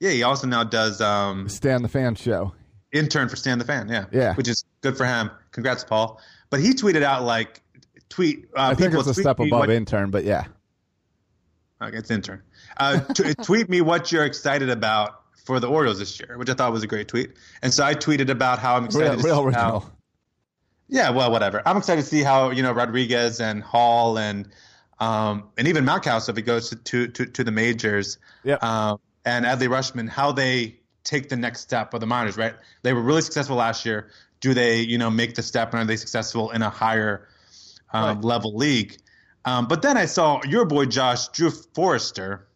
[0.00, 2.52] Yeah, he also now does um, Stan the Fan show.
[2.92, 3.88] intern for Stan the Fan.
[3.88, 4.34] Yeah, Yeah.
[4.34, 5.30] which is good for him.
[5.52, 6.20] Congrats, Paul.
[6.48, 7.60] But he tweeted out like
[8.08, 8.46] tweet.
[8.56, 10.44] Uh, I think it's a step above what- intern, but yeah.
[11.82, 12.42] Okay, it's intern.
[12.76, 16.54] Uh, t- tweet me what you're excited about for the Orioles this year, which I
[16.54, 17.32] thought was a great tweet.
[17.62, 19.08] And so I tweeted about how I'm excited.
[19.08, 19.92] Real, to real see how- original.
[20.90, 21.62] Yeah, well, whatever.
[21.64, 24.48] I'm excited to see how you know Rodriguez and Hall and
[24.98, 28.18] um, and even Mountcastle if he goes to to, to, to the majors.
[28.44, 28.62] Yep.
[28.62, 32.36] Um, and Adley Rutschman, how they take the next step of the minors.
[32.36, 32.54] Right?
[32.82, 34.10] They were really successful last year.
[34.40, 37.28] Do they you know make the step and are they successful in a higher
[37.92, 38.24] um, Right.
[38.24, 38.96] level league?
[39.44, 42.46] Um, but then I saw your boy Josh Drew Forrester.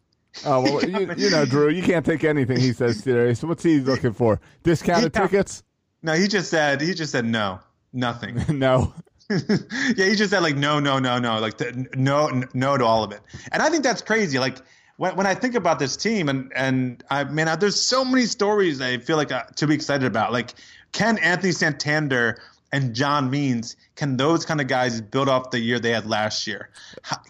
[0.45, 3.43] Oh well, you, you know, Drew, you can't take anything he says serious.
[3.45, 4.41] What's he looking for?
[4.65, 5.23] Discounted Yeah.
[5.23, 5.63] tickets?
[6.03, 7.61] No, he just said he just said no,
[7.95, 8.43] nothing.
[8.59, 8.93] no.
[9.31, 12.85] yeah, he just said like no, no, no, no, like the, no, n- no to
[12.85, 13.21] all of it.
[13.53, 14.39] And I think that's crazy.
[14.39, 14.59] Like
[14.99, 18.27] when when I think about this team, and and I man, I- there's so many
[18.27, 20.33] stories I feel like uh, to be excited about.
[20.33, 20.55] Like
[20.93, 22.39] can Anthony Santander
[22.75, 26.49] and John Means can those kind of guys build off the year they had last
[26.49, 26.71] year?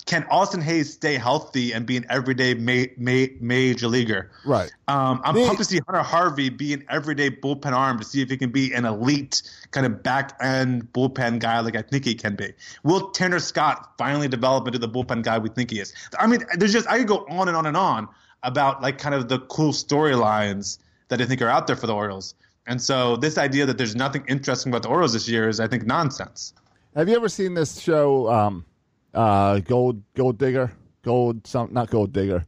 [0.06, 4.30] Can Austin Hays stay healthy and be an everyday ma- ma- major leaguer?
[4.46, 4.72] Right.
[4.88, 8.22] Um, I'm The- pumped to see Hunter Harvey be an everyday bullpen arm to see
[8.22, 12.06] if he can be an elite kind of back end bullpen guy like I think
[12.06, 12.54] he can be.
[12.82, 15.92] Will Tanner Scott finally develop into the bullpen guy we think he is?
[16.18, 18.08] I mean, there's just I could go on and on and on
[18.42, 20.78] about like kind of the cool storylines
[21.08, 22.34] that I think are out there for the Orioles.
[22.66, 25.66] And so this idea that there's nothing interesting about the Orioles this year is I
[25.68, 26.54] think nonsense.
[26.96, 28.64] Have you ever seen this show, um,
[29.12, 30.72] uh, Gold Gold Digger?
[31.02, 32.44] Gold some not Gold Digger.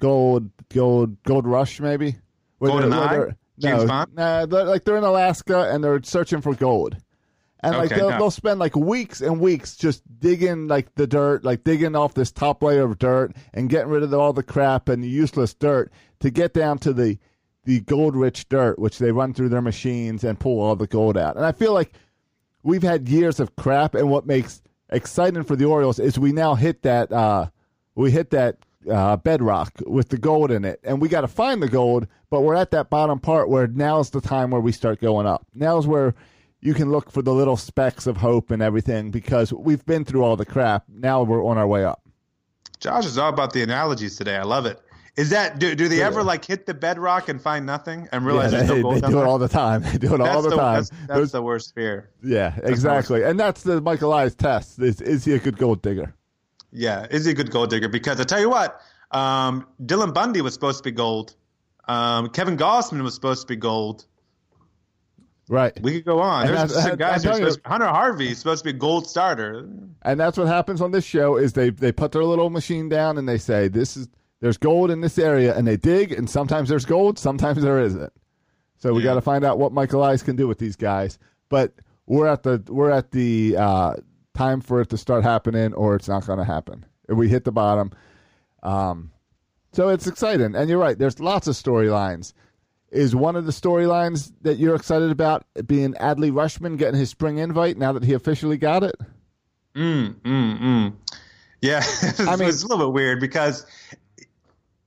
[0.00, 2.16] Gold Gold Gold Rush maybe?
[2.58, 4.14] Where they're- where James no, Bond?
[4.14, 6.96] Nah, they're, like they're in Alaska and they're searching for gold.
[7.60, 8.18] And like Okay, they'll, no.
[8.18, 12.30] they'll spend like weeks and weeks just digging like the dirt, like digging off this
[12.30, 15.90] top layer of dirt and getting rid of all the crap and the useless dirt
[16.20, 17.18] to get down to the
[17.66, 21.18] the gold rich dirt, which they run through their machines and pull all the gold
[21.18, 21.36] out.
[21.36, 21.92] And I feel like
[22.62, 26.54] we've had years of crap, and what makes exciting for the Orioles is we now
[26.54, 27.48] hit that uh,
[27.96, 28.58] we hit that
[28.90, 32.06] uh, bedrock with the gold in it, and we got to find the gold.
[32.30, 35.46] But we're at that bottom part where now's the time where we start going up.
[35.54, 36.14] Now's where
[36.60, 40.24] you can look for the little specks of hope and everything because we've been through
[40.24, 40.84] all the crap.
[40.88, 42.02] Now we're on our way up.
[42.78, 44.36] Josh is all about the analogies today.
[44.36, 44.80] I love it.
[45.16, 48.52] Is that do, do they ever like hit the bedrock and find nothing and realize
[48.52, 49.82] Yeah, they, no they do it all the time.
[49.82, 50.74] They do it all That's the, time.
[50.74, 52.10] That's, that's the worst fear.
[52.22, 53.22] yeah, exactly.
[53.22, 54.78] And that's the Michael Elias test.
[54.78, 56.14] Is, is he a good gold digger?
[56.70, 57.88] Yeah, is he a good gold digger?
[57.88, 61.34] Because I tell you what, um, Dylan Bundy was supposed to be gold.
[61.88, 64.04] Um, Kevin Gausman was supposed to be gold.
[65.48, 65.80] Right.
[65.80, 66.48] We could go on.
[66.48, 68.78] And There's some guys who are supposed to, Hunter Harvey is supposed to be a
[68.78, 69.68] gold starter.
[70.02, 73.16] And that's what happens on this show is they they put their little machine down
[73.16, 74.08] and they say this is
[74.40, 78.12] there's gold in this area and they dig and sometimes there's gold, sometimes there isn't.
[78.78, 79.10] So we Yeah.
[79.10, 81.18] got to find out what Michael Elias can do with these guys.
[81.48, 81.72] But
[82.06, 83.94] we're at the we're at the uh,
[84.34, 86.84] time for it to start happening or it's not going to happen.
[87.08, 87.92] If we hit the bottom.
[88.62, 89.10] Um,
[89.72, 90.54] so it's exciting.
[90.54, 92.32] And you're right, there's lots of storylines.
[92.90, 97.38] Is one of the storylines that you're excited about being Adley Rutschman getting his spring
[97.38, 98.94] invite now that he officially got it?
[99.74, 100.92] Mm, mm, mm.
[101.60, 101.82] Yeah,
[102.30, 103.66] I mean- it's a little bit weird because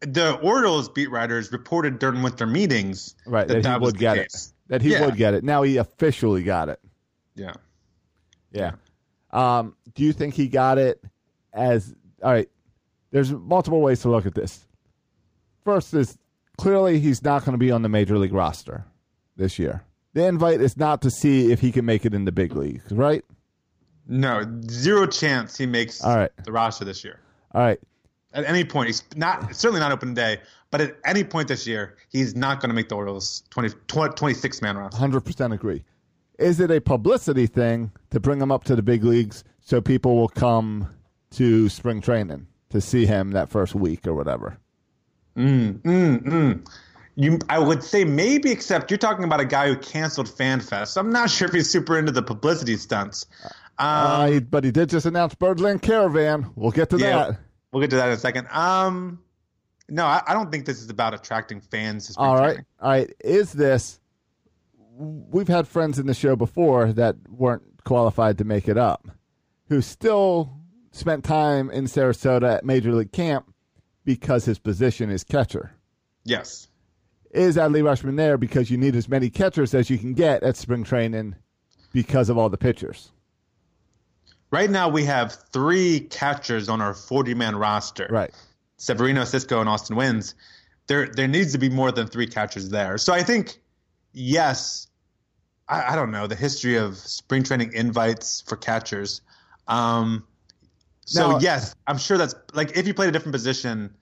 [0.02, 4.18] the Orioles beat writers reported during winter meetings Right, that, that, he was would get
[4.18, 4.54] case.
[4.68, 4.70] it.
[4.72, 5.06] That he Yeah.
[5.06, 5.44] would get it.
[5.44, 6.80] Now he officially got it.
[7.36, 7.54] Yeah.
[8.52, 8.72] Yeah.
[9.32, 11.04] Um, do you think he got it
[11.54, 12.50] as all right?
[13.12, 14.66] There's multiple ways to look at this.
[15.66, 16.18] First is
[16.58, 18.86] clearly he's not going to be on the major league roster
[19.36, 19.84] this year.
[20.14, 22.92] The invite is not to see if he can make it in the big leagues,
[22.92, 23.24] right?
[24.08, 26.32] No, zero chance he makes All right.
[26.44, 27.20] the roster this year.
[27.54, 27.80] All right.
[28.34, 30.40] At any point, he's not certainly not open day,
[30.72, 34.62] but at any point this year, he's not going to make the Orioles 20, 26
[34.62, 35.00] man roster.
[35.00, 35.84] 100% agree.
[36.38, 40.16] Is it a publicity thing to bring him up to the big leagues so people
[40.16, 40.88] will come
[41.32, 44.58] to spring training to see him that first week or whatever?
[47.16, 50.96] You, I would say maybe, except you're talking about a guy who canceled FanFest.
[50.98, 53.26] I'm not sure if he's super into the publicity stunts.
[53.78, 56.52] Um, Uh, but he did just announce Birdland Caravan.
[56.56, 57.40] We'll get to yeah, that.
[57.72, 58.48] We'll get to that in a second.
[58.52, 59.20] Um,
[59.88, 62.14] no, I, I don't think this is about attracting fans.
[62.18, 62.44] All right.
[62.44, 62.66] training.
[62.80, 63.14] All right.
[63.24, 64.00] Is this.
[64.98, 69.08] We've had friends in the show before that weren't qualified to make it up
[69.70, 70.52] who still
[70.92, 73.54] spent time in Sarasota at Major League Camp
[74.04, 75.72] because his position is catcher.
[76.26, 76.68] Yes.
[77.32, 80.58] Is Adley Rutschman there because you need as many catchers as you can get at
[80.58, 81.36] spring training
[81.94, 83.12] because of all the pitchers?
[84.52, 88.08] Right now, we have three catchers on our 40 man roster.
[88.10, 88.34] Right.
[88.78, 90.34] Severino, Sisco, and Austin Wynns.
[90.88, 92.98] There, there needs to be more than three catchers there.
[92.98, 93.60] So I think,
[94.12, 94.88] yes,
[95.68, 99.22] I, I don't know the history of spring training invites for catchers.
[99.68, 100.26] Um,
[101.06, 103.96] so Now- yes, I'm sure that's like if you played a different position,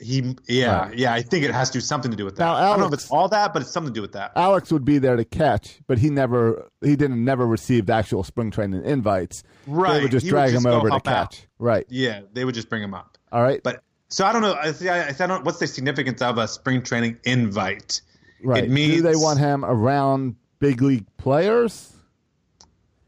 [0.00, 0.96] he, yeah, Right.
[0.98, 2.44] yeah, I think it has to do something to do with that.
[2.44, 4.32] Now, I don't know if it's all that, but it's something to do with that.
[4.36, 8.50] Alex would be there to catch, but he never he didn't never received actual spring
[8.50, 9.42] training invites.
[9.66, 11.30] Right, They would just He would drag just him over to help out.
[11.32, 11.46] catch.
[11.58, 11.84] Right.
[11.88, 13.18] Yeah, they would just bring him up.
[13.32, 13.60] All right.
[13.62, 14.54] But so I don't know.
[14.54, 15.44] I, see, I, I don't.
[15.44, 18.00] What's the significance of a spring training invite?
[18.44, 18.64] right.
[18.64, 21.92] It means Do they want him around big league players?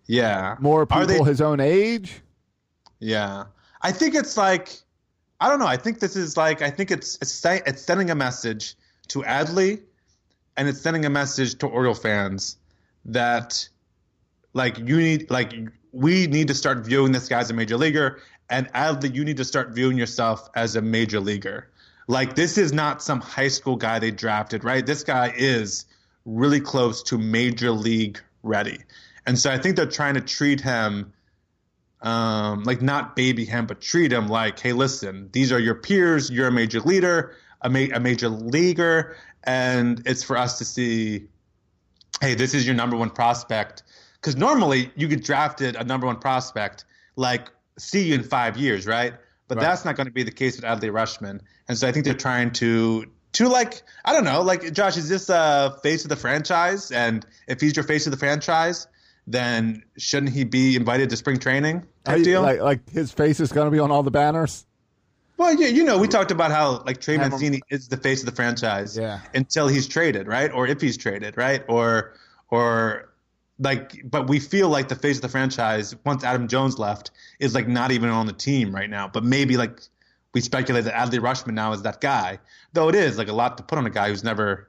[0.07, 2.21] Yeah, More Are people they- his own age?
[2.99, 3.45] Yeah,
[3.81, 4.77] I think it's like
[5.41, 5.67] I don't know.
[5.67, 8.75] I think this is like I think it's it's, it's sending a message
[9.09, 9.81] to Adley,
[10.57, 12.57] and it's sending a message to Oriole fans
[13.07, 13.69] that
[14.53, 15.55] like you need like
[15.93, 19.39] we need to start viewing this guy as a major leaguer, and Adley, you need
[19.39, 21.71] to start viewing yourself as a major leaguer.
[22.07, 24.85] Like this is not some high school guy they drafted, right?
[24.85, 25.87] This guy is
[26.27, 28.81] really close to major league ready,
[29.27, 31.15] and so I think they're trying to treat him
[32.03, 36.31] um, like not baby him, but treat him like, hey, listen, these are your peers.
[36.31, 41.29] You're a major leader, a, ma- a major leaguer, and it's for us to see,
[42.21, 43.83] hey, this is your number one prospect.
[44.15, 46.85] Because normally you get drafted a number one prospect,
[47.17, 49.15] like see you in five years, right?
[49.49, 49.63] But Right.
[49.65, 52.15] that's not going to be the case with Adley Rutschman, and so I think they're
[52.15, 56.17] trying to to like I don't know, like Josh, is this a face of the
[56.17, 56.93] franchise?
[56.93, 58.87] And if he's your face of the franchise,
[59.27, 62.43] then shouldn't he be invited to spring training type deal?
[62.43, 64.67] Like like his face is going to be on all the banners.
[65.37, 68.27] well, yeah, you know, we talked about how like Trey Mancini is the face of
[68.27, 69.21] the franchise Yeah.
[69.35, 70.51] until he's traded, right?
[70.53, 71.63] Or if he's traded, right?
[71.69, 72.15] Or
[72.51, 73.09] or
[73.59, 77.55] like, but we feel like the face of the franchise once Adam Jones left is
[77.55, 79.07] like not even on the team right now.
[79.09, 79.81] But maybe like
[80.35, 82.39] we speculate that Adley Rutschman now is that guy,
[82.73, 84.69] though it is like a lot to put on a guy who's never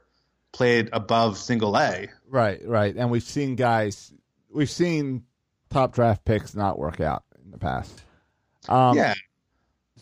[0.51, 2.09] played above single A.
[2.29, 2.95] Right, right.
[2.95, 4.11] And we've seen guys
[4.53, 5.23] we've seen
[5.69, 8.03] top draft picks not work out in the past.
[8.69, 9.13] Um, yeah.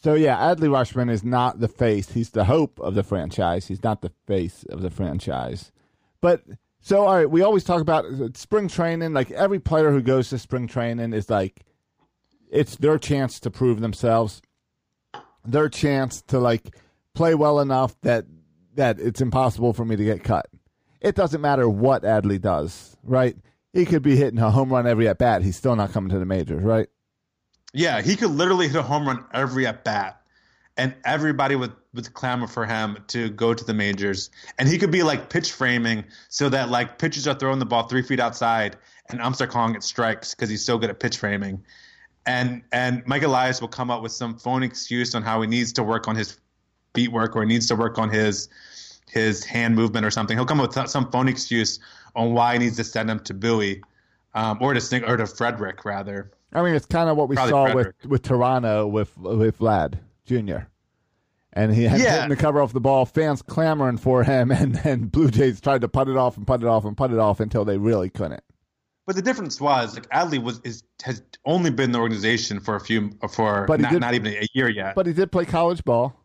[0.02, 2.12] So yeah, Adley Rutschman is not the face.
[2.12, 3.68] He's the hope of the franchise.
[3.68, 5.72] He's not the face of the franchise.
[6.22, 6.44] But
[6.80, 8.06] so all right, we always talk about
[8.38, 9.14] spring training.
[9.14, 11.66] Like every player who goes to spring training is like,
[12.50, 14.42] it's their chance to prove themselves,
[15.46, 16.76] their chance to like
[17.14, 18.26] play well enough that
[18.76, 20.48] that it's impossible for me to get cut.
[21.02, 23.36] It doesn't matter what Adley does, right?
[23.74, 25.44] He could be hitting a home run every at bat.
[25.44, 26.88] He's still not coming to the majors, right?
[27.74, 30.22] Yeah, he could literally hit a home run every at bat,
[30.76, 34.30] and everybody would would clamor for him to go to the majors.
[34.58, 37.84] And he could be like pitch framing so that like pitchers are throwing the ball
[37.88, 38.78] three feet outside,
[39.10, 41.64] and umps are calling it strikes because he's so good at pitch framing.
[42.26, 45.74] And and Mike Elias will come up with some phone excuse on how he needs
[45.74, 46.40] to work on his
[46.94, 48.50] beat work or he needs to work on his
[49.10, 50.38] his hand movement or something.
[50.38, 51.80] He'll come up with some phone excuse
[52.16, 53.82] on why he needs to send him to Bowie
[54.34, 56.32] um, or to or to Frederick rather.
[56.54, 57.96] I mean, it's kind of what we Probably saw Frederick.
[58.04, 60.66] with with Toronto with with Vlad Jr.
[61.54, 62.14] And he had Yeah.
[62.16, 65.82] hitting the cover off the ball, fans clamoring for him, and and Blue Jays tried
[65.82, 68.10] to putt it off and putt it off and putt it off until they really
[68.10, 68.44] couldn't.
[69.08, 72.76] But the difference was like Adley was is has only been in the organization for
[72.76, 74.94] a few for But not, did- not even a year yet.
[74.96, 76.16] But he did play college ball.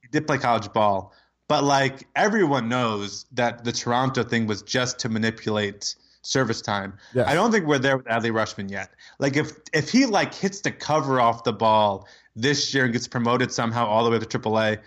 [0.00, 1.12] he did play college ball.
[1.52, 6.94] But like everyone knows that the Toronto thing was just to manipulate service time.
[7.12, 7.28] Yes.
[7.28, 8.94] I don't think we're there with Adley Rutschman yet.
[9.18, 13.06] Like if if he like hits the cover off the ball this year and gets
[13.06, 14.78] promoted somehow all the way to AAA,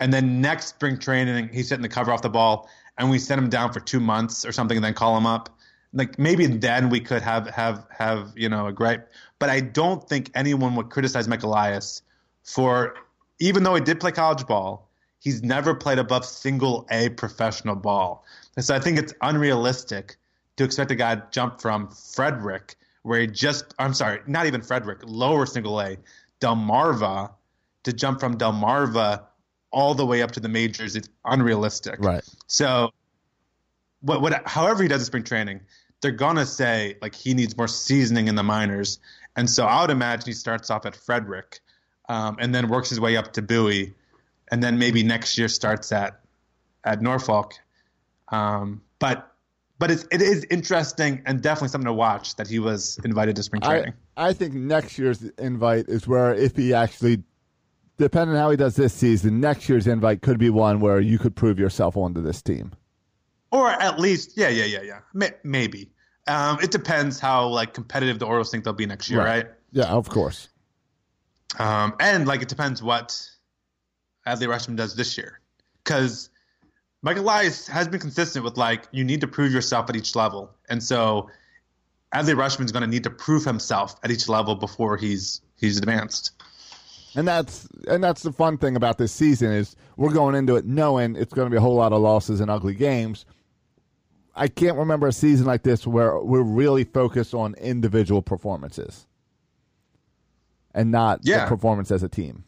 [0.00, 3.38] and then next spring training he's hitting the cover off the ball, and we send
[3.38, 5.50] him down for two months or something, and then call him up.
[5.92, 10.08] Like maybe then we could have have have you know a gripe, but I don't
[10.08, 12.00] think anyone would criticize Mike Elias
[12.42, 12.94] for
[13.38, 14.85] even though he did play college ball,
[15.26, 18.24] he's never played above single A professional ball.
[18.54, 20.18] And so I think it's unrealistic
[20.56, 24.62] to expect a guy to jump from Frederick, where he just, I'm sorry, not even
[24.62, 25.96] Frederick, lower single A,
[26.40, 27.32] Delmarva,
[27.82, 29.24] to jump from Delmarva
[29.72, 30.94] all the way up to the majors.
[30.94, 31.96] It's unrealistic.
[31.98, 32.22] Right.
[32.46, 32.92] So,
[34.02, 35.60] what, what, however he does his spring training,
[36.02, 39.00] they're gonna say like he needs more seasoning in the minors,
[39.34, 41.58] and so I would imagine he starts off at Frederick,
[42.08, 43.92] um, and then works his way up to Bowie,
[44.50, 46.20] and then maybe next year starts at
[46.84, 47.54] at Norfolk.
[48.28, 49.32] Um, but
[49.78, 53.42] but it's, it is interesting and definitely something to watch that he was invited to
[53.42, 53.92] spring training.
[54.16, 57.22] I think next year's invite is where if he actually,
[57.98, 61.18] depending on how he does this season, next year's invite could be one where you
[61.18, 62.72] could prove yourself onto this team.
[63.52, 65.90] or at least yeah yeah yeah yeah May- maybe.
[66.26, 69.46] Um, it depends how like competitive the Orioles think they'll be next year, right?
[69.70, 70.48] Yeah, of course.
[71.58, 73.28] Um, and like it depends what
[74.26, 75.40] Adley Rutschman does this year,
[75.84, 76.30] because
[77.02, 80.50] Michael Elias has been consistent with like you need to prove yourself at each level,
[80.68, 81.30] and so
[82.14, 86.32] Adley Rutschman's going to need to prove himself at each level before he's he's advanced.
[87.14, 90.66] And that's and that's the fun thing about this season is we're going into it
[90.66, 93.24] knowing it's going to be a whole lot of losses and ugly games.
[94.34, 99.06] I can't remember a season like this where we're really focused on individual performances
[100.74, 101.44] and not Yeah.
[101.44, 102.44] the performance as a team.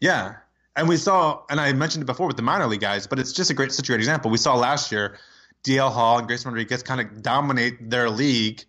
[0.00, 0.36] Yeah.
[0.76, 3.32] And we saw, and I mentioned it before with the minor league guys, but it's
[3.32, 4.30] just a great, such a great example.
[4.30, 5.18] We saw last year,
[5.64, 8.64] DL Hall and Grayson Rodriguez kind of dominate their league.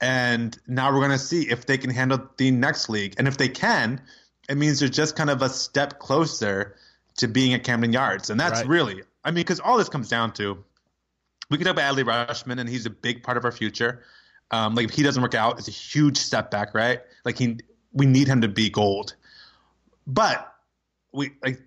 [0.00, 3.14] And now we're going to see if they can handle the next league.
[3.18, 4.00] And if they can,
[4.48, 6.76] it means they're just kind of a step closer
[7.18, 8.30] to being at Camden Yards.
[8.30, 8.68] And that's Right.
[8.68, 10.62] really, I mean, because all this comes down to
[11.50, 14.04] we can talk about Adley Rutschman, and he's a big part of our future.
[14.52, 17.00] Um, like if he doesn't work out, it's a huge setback, right?
[17.24, 17.58] Like he,
[17.92, 19.14] we need him to be gold.
[20.06, 20.49] But
[21.12, 21.60] we like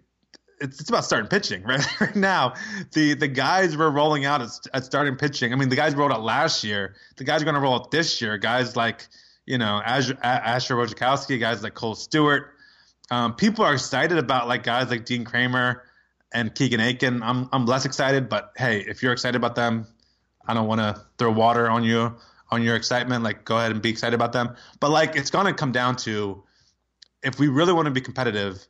[0.59, 2.53] it's, it's about starting pitching right, right now.
[2.93, 5.53] The the guys we're rolling out at, at starting pitching.
[5.53, 6.95] I mean, the guys rolled out last year.
[7.17, 8.37] The guys are going to roll out this year.
[8.37, 9.07] Guys like
[9.45, 12.51] you know Asher, Asher Wojciechowski, guys like Kohl Stewart.
[13.11, 15.83] Um, people are excited about like guys like Dean Kremer
[16.33, 17.21] and Keegan Akin.
[17.21, 19.87] I'm I'm less excited, but hey, if you're excited about them,
[20.47, 22.15] I don't want to throw water on you
[22.51, 23.23] on your excitement.
[23.23, 24.55] Like, go ahead and be excited about them.
[24.79, 26.43] But like, it's going to come down to
[27.23, 28.65] if we really want to be competitive,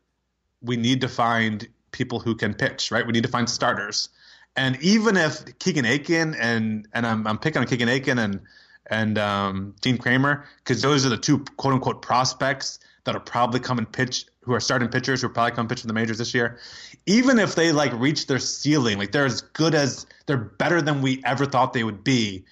[0.64, 3.06] we need to find people who can pitch, right?
[3.06, 4.10] We need to find starters.
[4.56, 8.42] And even if Keegan Akin and and I'm I'm picking on Keegan Akin and
[8.88, 13.60] and um, Dean Kremer because those are the two quote unquote prospects that are probably
[13.60, 16.34] coming pitch who are starting pitchers who are probably coming pitch for the majors this
[16.34, 16.60] year.
[17.06, 21.02] Even if they like reach their ceiling, like they're as good as they're better than
[21.02, 22.46] we ever thought they would be.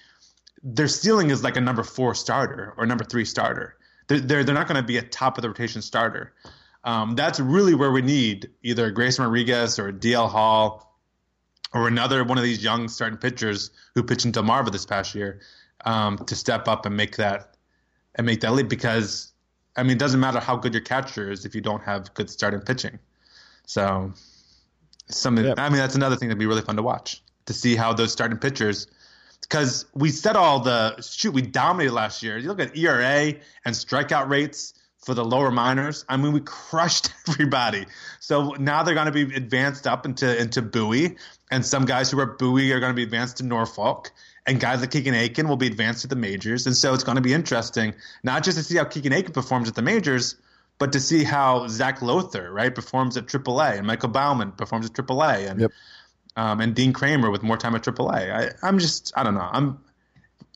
[0.62, 3.76] Their ceiling is like a number four starter or number three starter.
[4.08, 6.32] They're they're, they're not going to be a top of the rotation starter.
[6.84, 10.98] Um, that's really where we need either Grayson Rodriguez or DL Hall
[11.72, 15.40] or another one of these young starting pitchers who pitched in Delmarva this past year.
[15.84, 17.56] um, to step up and make that
[18.14, 19.32] and make that leap because
[19.76, 22.30] I mean it doesn't matter how good your catcher is if you don't have good
[22.30, 22.98] starting pitching.
[23.66, 24.12] So
[25.08, 25.58] something Yep.
[25.58, 28.12] I mean that's another thing that'd be really fun to watch to see how those
[28.12, 28.86] starting pitchers
[29.40, 32.38] because we said all the shoot we dominated last year.
[32.38, 36.04] You look at ERA and strikeout rates for the lower minors.
[36.08, 37.86] I mean we crushed everybody.
[38.20, 41.16] So now they're going to be advanced up into into Bowie,
[41.50, 44.10] and some guys who are Bowie are going to be advanced to Norfolk,
[44.46, 46.66] and guys like Keegan Akin will be advanced to the majors.
[46.66, 49.68] And so it's going to be interesting not just to see how Keegan Akin performs
[49.68, 50.36] at the majors,
[50.78, 54.92] but to see how Zac Lowther right performs at AAA, and Michael Baumann performs at
[54.92, 55.70] AAA, and Yep.
[56.36, 58.32] um, and Dean Kremer with more time at AAA.
[58.32, 59.48] I, I'm just I don't know.
[59.52, 59.78] I'm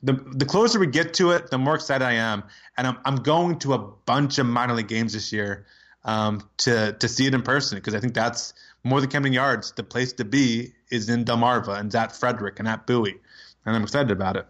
[0.02, 2.44] the the closer we get to it, the more excited I am,
[2.76, 5.66] and I'm I'm going to a bunch of minor league games this year
[6.04, 9.72] um, to to see it in person because I think that's more than Camden Yards.
[9.72, 13.16] The place to be is in Delmarva and at Frederick and at Bowie,
[13.64, 14.46] and I'm excited about it.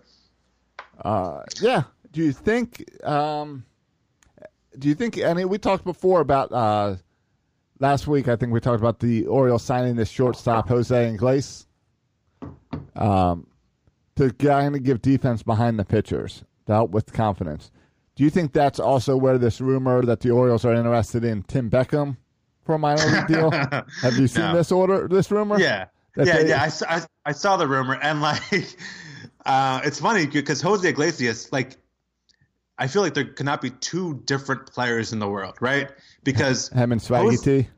[1.03, 1.84] Uh, yeah.
[2.12, 2.84] Do you think?
[3.05, 3.64] Um,
[4.78, 5.22] do you think?
[5.22, 6.97] I mean, we talked before about uh,
[7.78, 8.28] last week.
[8.28, 11.66] I think we talked about the Orioles signing this shortstop Jose Iglesias,
[12.94, 13.47] um,
[14.16, 17.70] to kind of give defense behind the pitchers, to help with confidence.
[18.16, 21.70] Do you think that's also where this rumor that the Orioles are interested in Tim
[21.70, 22.16] Beckham
[22.64, 23.50] for a minor league deal?
[24.02, 24.54] Have you seen No.
[24.56, 25.06] this order?
[25.06, 25.60] This rumor?
[25.60, 25.86] Yeah,
[26.16, 26.62] yeah, yeah.
[26.62, 28.40] I, saw- I, I saw the rumor, and like,
[29.44, 31.76] uh, it's funny because Jose Iglesias, like,
[32.78, 35.90] I feel like there cannot be two different players in the world, right?
[36.24, 37.68] Because Him and Swaggy Jose- T.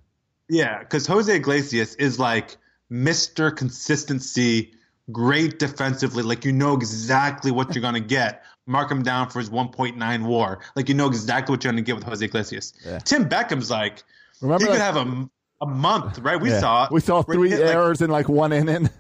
[0.49, 2.57] Yeah, because Jose Iglesias is like
[2.91, 3.55] Mr.
[3.55, 4.73] Consistency,
[5.13, 6.23] great defensively.
[6.23, 8.45] Like you know exactly what you're gonna get.
[8.67, 10.61] Mark him down for his 1.9 WAR.
[10.77, 12.75] Like you know exactly what you're gonna get with Jose Iglesias.
[12.85, 12.99] Yeah.
[12.99, 14.03] Tim Beckham's like
[14.41, 15.29] Remember he could have a,
[15.63, 16.41] a month, right?
[16.41, 16.61] We Yeah.
[16.61, 16.89] saw.
[16.91, 18.91] We saw three hit, like- errors in like one inning.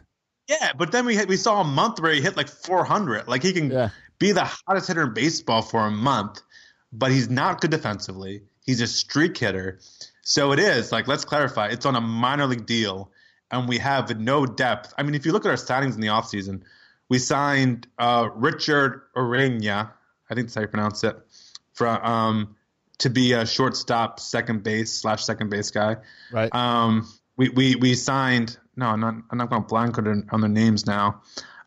[0.48, 3.28] yeah, but then we hit, we saw a month where he hit like 400.
[3.28, 3.90] Like he can Yeah.
[4.18, 6.40] be the hottest hitter in baseball for a month,
[6.92, 8.42] but he's not good defensively.
[8.64, 9.78] He's a streak hitter.
[10.22, 11.68] So it is like let's clarify.
[11.68, 13.10] It's on a minor league deal,
[13.50, 14.94] and we have no depth.
[14.98, 16.62] I mean, if you look at our signings in the offseason,
[17.08, 19.90] we signed uh, Richard Urena,
[20.30, 21.16] I think that's how you pronounce it,
[21.72, 22.56] from um,
[22.98, 25.96] to be a shortstop, second base slash second base guy.
[26.30, 26.54] Right.
[26.54, 30.48] Um, we, we, we signed, no, I'm not, I'm not going to blank on their,
[30.48, 31.22] names now.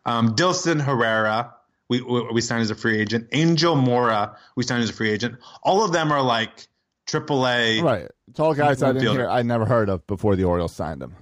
[0.05, 1.53] Um, Dilson Herrera,
[1.87, 3.29] we, we, we signed as a free agent.
[3.31, 5.37] Angel Mora, we signed as a free agent.
[5.63, 6.67] All of them are like
[7.07, 7.81] AAA.
[7.81, 8.07] Right.
[8.33, 11.15] Tall guys I didn't hear, I never heard of before the Orioles signed them.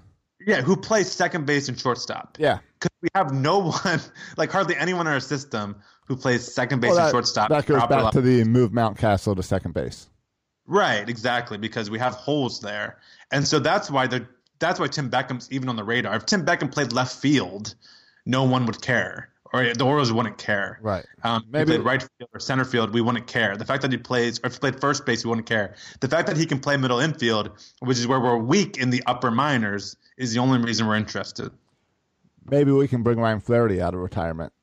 [0.45, 2.37] Yeah, who plays second base and shortstop.
[2.39, 2.59] Yeah.
[2.79, 3.99] Because we have no one,
[4.37, 5.75] like hardly anyone in our system
[6.07, 7.49] who plays second base Well, and shortstop.
[7.49, 10.07] that goes back to the move Mountcastle to second base.
[10.65, 12.99] Right, exactly, because we have holes there,
[13.31, 14.29] and so that's why they're
[14.59, 16.15] that's why Tim Beckham's even on the radar.
[16.15, 17.73] If Tim Beckham played left field,
[18.25, 20.77] no one would care, or the Orioles wouldn't care.
[20.81, 21.05] Right.
[21.23, 23.55] Um, Maybe- right field or center field, we wouldn't care.
[23.57, 25.75] The fact that he plays, or if he played first base, we wouldn't care.
[26.01, 29.01] The fact that he can play middle infield, which is where we're weak in the
[29.07, 31.51] upper minors, is the only reason we're interested.
[32.47, 34.53] Maybe we can bring Ryan Flaherty out of retirement.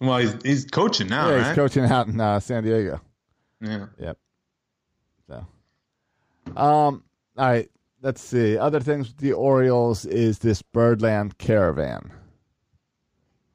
[0.00, 1.46] Well, he's he's coaching now, yeah, right?
[1.46, 3.00] he's coaching out in uh, San Diego.
[3.60, 3.86] yeah.
[3.98, 4.18] Yep.
[5.28, 5.46] So,
[6.56, 7.04] um,
[7.36, 7.70] all right.
[8.02, 8.58] Let's see.
[8.58, 12.12] Other things with the Orioles is this Birdland Caravan.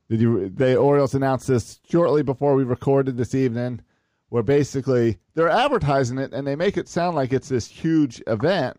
[0.09, 0.49] Did you?
[0.49, 3.81] The Orioles announced this shortly before we recorded this evening,
[4.29, 8.77] where basically they're advertising it and they make it sound like it's this huge event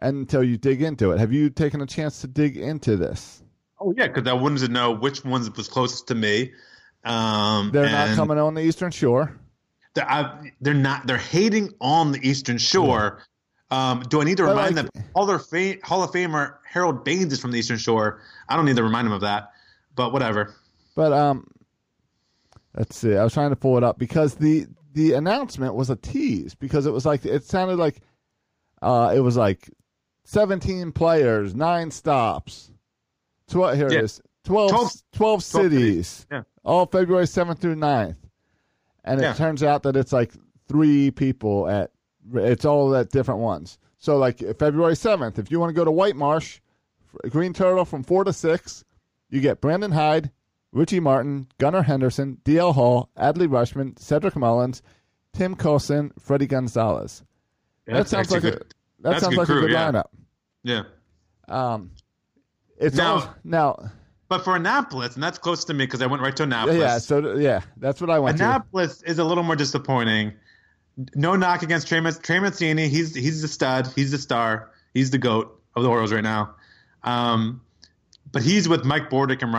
[0.00, 1.18] until you dig into it.
[1.18, 3.42] Have you taken a chance to dig into this?
[3.78, 6.52] Oh yeah, because I wanted to know which ones was closest to me.
[7.04, 9.34] Um, They're not coming on the Eastern Shore.
[9.94, 11.06] They're, I, they're not.
[11.06, 13.22] They're hating on the Eastern Shore.
[13.70, 15.04] Um, do I need to But, remind like- them?
[15.14, 18.20] Hall of, Fame, Hall of Famer Harold Baines is from the Eastern Shore.
[18.48, 19.50] I don't need to remind him of that.
[19.94, 20.54] But whatever.
[20.94, 21.46] But um,
[22.76, 23.16] let's see.
[23.16, 26.84] I was trying to pull it up because the the announcement was a tease because
[26.86, 28.00] it was like it sounded like
[28.82, 29.70] uh, it was like
[30.30, 32.70] seventeen players, nine stops.
[33.48, 33.98] Twelve here Yeah.
[33.98, 34.20] it is.
[34.44, 35.70] 12, 12, 12 cities.
[36.08, 36.26] cities.
[36.30, 36.42] Yeah.
[36.64, 38.16] All February seventh through 9th.
[39.04, 40.32] And it turns out that it's like
[40.66, 41.90] three people at
[42.34, 43.78] it's all at different ones.
[43.98, 46.60] So like February seventh, if you want to go to White Marsh,
[47.28, 48.84] Green Turtle from four to six,
[49.30, 50.30] you get Brandon Hyde,
[50.72, 52.72] Richie Martin, Gunnar Henderson, D.L.
[52.72, 54.82] Hall, Adley Rutschman, Cedric Mullins,
[55.34, 57.24] Tim Coulson, Freddie Gonzalez.
[57.86, 58.74] Yeah, that sounds like a good.
[59.02, 59.90] That that's sounds like a good yeah.
[59.90, 60.04] lineup.
[60.62, 60.82] Yeah.
[61.48, 61.90] Um,
[62.78, 63.90] it's Now- all now.
[64.28, 66.78] But for Annapolis, and that's close to me because I went right to Annapolis.
[66.78, 68.44] Yeah, so yeah, that's what I went to.
[68.44, 70.34] Annapolis is a little more disappointing.
[71.16, 72.86] No knock against Trey, Trey Mancini.
[72.86, 73.88] He's he's the stud.
[73.96, 74.70] He's the star.
[74.94, 76.54] He's the goat of the Orioles right now.
[77.02, 77.60] Um,
[78.30, 79.52] but he's with Mike Bordick and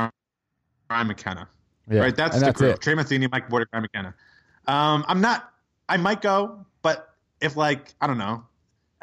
[0.90, 1.50] Ryan McKenna.
[1.90, 2.16] Yeah, right?
[2.16, 2.70] That's and the that's crew.
[2.70, 2.80] it.
[2.80, 4.16] Trey Mancini, Mike Bordick, Ryan McKenna.
[4.68, 5.52] Um, I'm not.
[5.90, 8.46] I might go, but if like I don't know,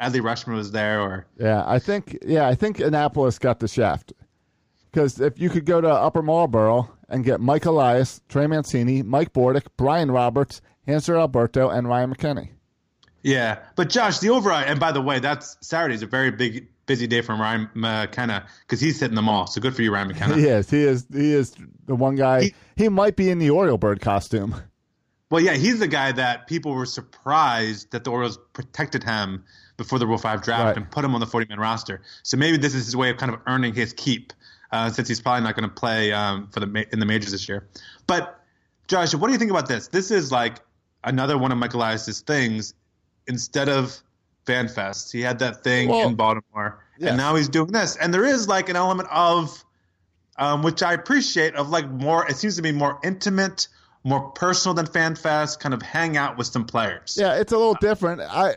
[0.01, 4.13] Adley Rutschman was there, or Yeah, I think yeah, I think Annapolis got the shaft.
[4.91, 9.33] Because if you could go to Upper Marlboro and get Mike Elias, Trey Mancini, Mike
[9.33, 12.45] Bordick, Brian Roberts, Hanser Alberto, and Ryan McKenna.
[13.21, 13.59] yeah.
[13.75, 17.21] But Josh, the overall, and by the way, that's Saturday's a very big busy day
[17.21, 19.45] for Ryan McKenna because he's hitting them all.
[19.45, 20.35] So good for you, Ryan McKenna.
[20.35, 20.69] He is.
[20.71, 21.05] He is.
[21.13, 22.45] He is the one guy.
[22.45, 24.55] He, He- might be in the Oriole bird costume.
[25.29, 29.43] Well, yeah, he's the guy that people were surprised that the Orioles protected him
[29.79, 30.77] before the Rule 5 draft Right.
[30.77, 32.01] and put him on the 40 man roster.
[32.21, 34.31] So maybe this is his way of kind of earning his keep
[34.71, 37.49] uh, since he's probably not going to play um, for the in the majors this
[37.49, 37.67] year.
[38.05, 38.39] But,
[38.87, 39.87] Josh, what do you think about this?
[39.87, 40.57] This is like
[41.03, 42.75] another one of Michael Elias's things.
[43.25, 43.97] Instead of
[44.45, 47.09] FanFest, he had that thing Well, in Baltimore, yes.
[47.09, 47.95] and now he's doing this.
[47.95, 49.63] And there is like an element of
[50.37, 52.27] um, which I appreciate of like more.
[52.29, 53.67] It seems to be more intimate,
[54.03, 55.59] more personal than FanFest.
[55.59, 57.17] Kind of hang out with some players.
[57.19, 58.21] Yeah, it's a little different.
[58.21, 58.55] I.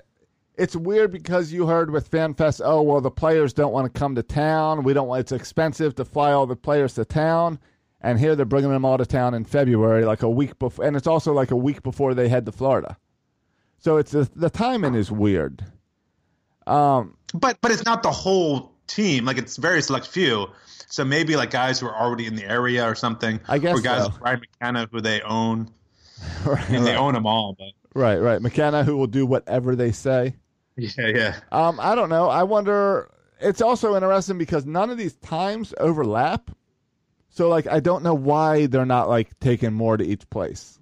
[0.57, 4.15] It's weird because you heard with FanFest, oh well, the players don't want to come
[4.17, 4.83] to town.
[4.83, 5.09] We don't.
[5.09, 7.59] want It's expensive to fly all the players to town,
[8.03, 10.97] and here they're bringing them all to town in February, like a week before, and
[10.97, 12.99] it's also like a week before they head to Florida.
[13.79, 15.65] So it's the, the timing is weird.
[16.67, 19.25] Um, but but it's not the whole team.
[19.25, 20.49] Like it's very select few.
[20.89, 23.41] So maybe like guys who are already in the area or something.
[23.49, 24.09] I guess or guys so.
[24.11, 25.71] like Ryan McKenna who they own.
[26.47, 28.41] right, mean, they own them all, but right, right.
[28.41, 30.37] McKenna, who will do whatever they say.
[30.77, 31.41] yeah, yeah.
[31.51, 32.29] Um, I don't know.
[32.29, 33.11] I wonder.
[33.41, 36.51] It's also interesting because none of these times overlap.
[37.29, 40.79] So, like, I don't know why they're not like taking more to each place.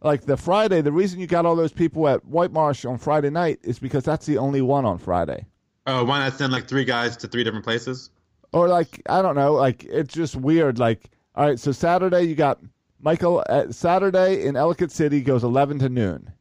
[0.00, 3.30] Like the Friday, the reason you got all those people at White Marsh on Friday
[3.30, 5.46] night is because that's the only one on Friday.
[5.86, 8.10] Oh, why not send like three guys to three different places?
[8.52, 9.54] Or like, I don't know.
[9.54, 10.78] Like, it's just weird.
[10.78, 12.60] Like, all right, so Saturday you got
[13.00, 13.44] Michael.
[13.48, 16.32] Uh, Saturday in Ellicott City goes eleven to noon,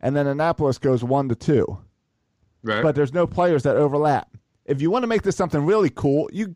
[0.00, 1.78] and then Annapolis goes one to two.
[2.62, 2.82] Right.
[2.82, 4.36] but there's no players that overlap.
[4.64, 6.54] If you want to make this something really cool, you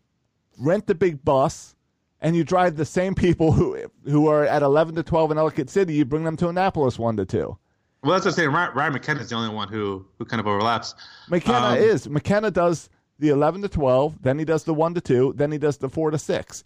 [0.59, 1.75] rent the big bus
[2.21, 5.69] and you drive the same people who who are at 11 to 12 in Ellicott
[5.69, 5.95] City.
[5.95, 7.59] You bring them to Annapolis one to two.
[8.03, 8.51] well, that's what I'm saying.
[8.51, 10.95] Ryan, McKenna is the only one who who kind of overlaps.
[11.29, 12.89] McKenna Um, is McKenna does
[13.19, 15.89] the 11 to 12, then he does the one to two, then he does the
[15.89, 16.63] four to six.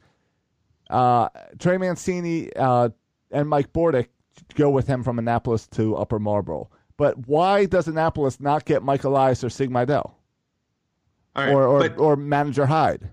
[0.91, 1.29] Uh,
[1.59, 2.89] Trey Mancini uh,
[3.31, 4.09] and Mike Bordick
[4.57, 6.69] go with him from Annapolis to Upper Marlboro.
[7.01, 10.13] But why does Annapolis not get Mike Elias or Sig Mejdal
[11.35, 13.09] right, or or, but, or manager Hyde?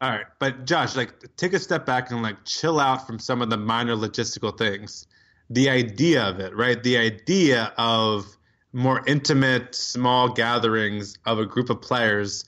[0.00, 3.42] All right, but Josh, like, take a step back and like chill out from some
[3.42, 5.08] of the minor logistical things.
[5.50, 6.80] The idea of it, right?
[6.80, 8.24] The idea of
[8.72, 12.44] more intimate, small gatherings of a group of players,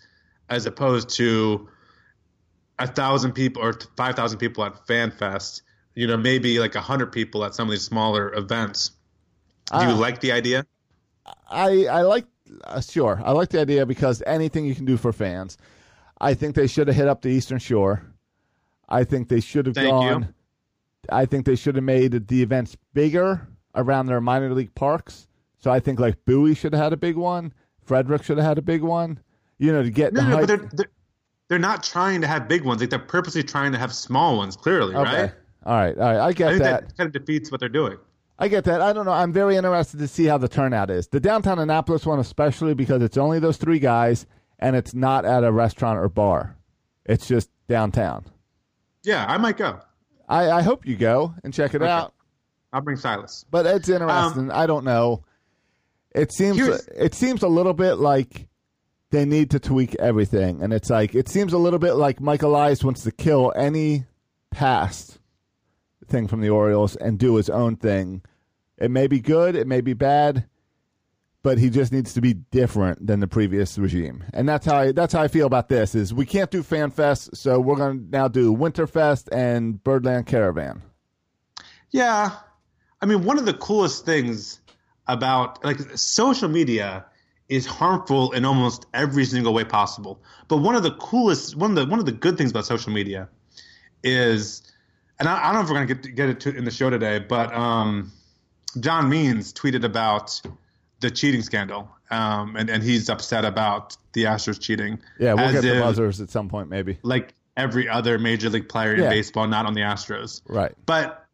[0.48, 1.68] as opposed to
[2.78, 5.62] a thousand people or five thousand people at FanFest.
[5.96, 8.92] You know, maybe like a hundred people at some of these smaller events.
[9.72, 9.94] Do you Ah.
[9.96, 10.64] like the idea?
[11.50, 12.26] I I like
[12.64, 15.58] uh, sure I like the idea because anything you can do for fans.
[16.20, 18.02] I think they should have hit up the Eastern Shore.
[18.88, 20.22] I think they should have Thank gone.
[20.22, 20.28] you.
[21.10, 25.28] I think they should have made the events bigger around their minor league parks.
[25.58, 27.52] So I think like Bowie should have had a big one.
[27.84, 29.20] Frederick should have had a big one.
[29.58, 30.90] You know, to get No, the no, but they're, they're
[31.48, 32.80] they're not trying to have big ones.
[32.80, 34.56] Like they're purposely trying to have small ones.
[34.56, 35.22] Clearly, okay.
[35.22, 35.32] right?
[35.64, 35.98] All right.
[35.98, 36.20] All right.
[36.20, 36.88] I get I think that.
[36.88, 37.98] that kind of defeats what they're doing.
[38.38, 38.80] I get that.
[38.82, 39.12] I don't know.
[39.12, 41.08] I'm very interested to see how the turnout is.
[41.08, 44.26] The downtown Annapolis one, especially because it's only those three guys
[44.58, 46.56] and it's not at a restaurant or bar.
[47.06, 48.26] It's just downtown.
[49.04, 49.80] Yeah, I might go.
[50.28, 51.90] I, I hope you go and check it Okay.
[51.90, 52.12] out.
[52.72, 53.46] I'll bring Silas.
[53.50, 54.50] But it's interesting.
[54.50, 55.24] Um, I don't know.
[56.14, 58.48] It seems it seems a little bit like
[59.10, 62.50] they need to tweak everything, and it's like it seems a little bit like Michael
[62.56, 64.04] Elias wants to kill any
[64.50, 65.18] past
[66.06, 68.22] thing from the Orioles and do his own thing.
[68.78, 70.46] It may be good, it may be bad,
[71.42, 74.92] but he just needs to be different than the previous regime, and that's how I,
[74.92, 75.94] that's how I feel about this.
[75.94, 80.82] Is we can't do FanFest, so we're going to now do Winterfest and Birdland Caravan.
[81.90, 82.32] Yeah,
[83.00, 84.60] I mean, one of the coolest things
[85.06, 87.06] about like social media
[87.48, 90.20] is harmful in almost every single way possible.
[90.48, 92.92] But one of the coolest, one of the one of the good things about social
[92.92, 93.28] media
[94.02, 94.62] is,
[95.18, 96.90] and I, I don't know if we're gonna get get it to, in the show
[96.90, 98.12] today, but um,
[98.80, 100.40] John Means tweeted about
[101.00, 104.98] the cheating scandal, um, and and he's upset about the Astros cheating.
[105.18, 106.98] Yeah, we'll get the if, buzzers at some point, maybe.
[107.02, 109.08] Like every other major league player in Yeah.
[109.10, 110.42] baseball, not on the Astros.
[110.46, 110.72] Right.
[110.84, 111.26] But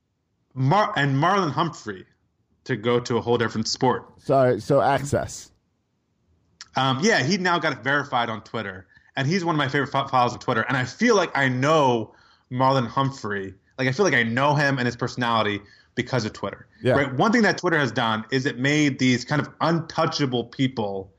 [0.55, 2.07] Mar- and Marlon Humphrey
[2.65, 4.05] to go to a whole different sport.
[4.23, 5.51] Sorry, so access.
[6.77, 9.89] Um, yeah, he now got it verified on Twitter, and he's one of my favorite
[9.89, 10.63] followers on Twitter.
[10.63, 12.15] And I feel like I know
[12.51, 15.61] Marlon Humphrey Like I feel like I know him and his personality
[15.95, 16.67] because of Twitter.
[16.83, 16.95] Yeah.
[16.95, 17.15] Right.
[17.15, 21.11] One thing that Twitter has done is it made these kind of untouchable people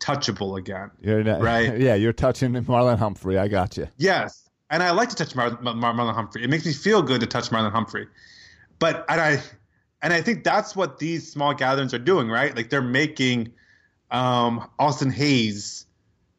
[0.00, 0.90] touchable again.
[1.00, 1.78] You're not, Right.
[1.80, 3.38] Yeah, you're touching Marlon Humphrey.
[3.38, 3.88] I got you.
[3.96, 6.44] Yes, and I like to touch Mar- Mar- Marlon Humphrey.
[6.44, 8.06] It makes me feel good to touch Marlon Humphrey.
[8.78, 9.42] But and I
[10.02, 12.54] and I think that's what these small gatherings are doing, right?
[12.54, 13.52] Like they're making
[14.10, 15.86] um, Austin Hays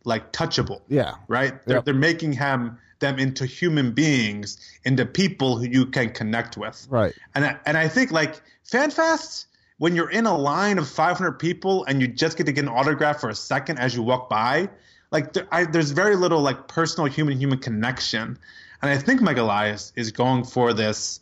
[0.04, 1.16] like touchable, Yeah.
[1.28, 1.66] right?
[1.66, 1.86] They're, Yep.
[1.86, 6.88] they're making him them into human beings, into people who you can connect with.
[6.90, 7.14] Right.
[7.34, 9.46] And I, and I think like FanFest,
[9.78, 12.70] when you're in a line of 500 people and you just get to get an
[12.70, 14.70] autograph for a second as you walk by,
[15.12, 18.38] like there, I, there's very little like personal human human connection.
[18.82, 21.20] And I think Mike Elias is going for this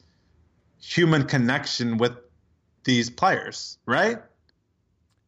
[0.80, 2.14] human connection with
[2.84, 4.18] these players, right?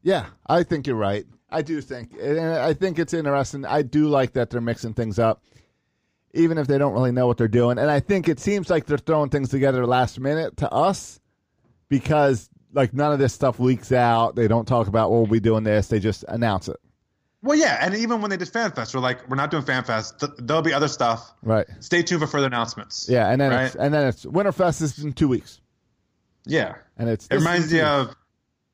[0.04, 1.26] Yeah, I think you're right.
[1.50, 3.66] I do think, and I think it's interesting.
[3.66, 5.42] I do like that they're mixing things up,
[6.36, 7.78] even if they don't really know what they're doing.
[7.78, 11.20] And I think it seems like they're throwing things together last minute to us
[11.90, 14.36] because, like, none of this stuff leaks out.
[14.36, 15.88] They don't talk about, well, we'll be doing this.
[15.88, 16.78] They just announce it.
[17.42, 20.20] Well, yeah, and even when they did FanFest, we're like, we're not doing FanFest.
[20.20, 21.32] Th- there'll be other stuff.
[21.44, 21.68] Right.
[21.80, 23.08] Stay tuned for further announcements.
[23.08, 23.66] Yeah, and then right?
[23.66, 25.62] it's, and then it's Winterfest is in two weeks,
[26.48, 26.74] yeah.
[26.98, 28.16] and it's It reminds me of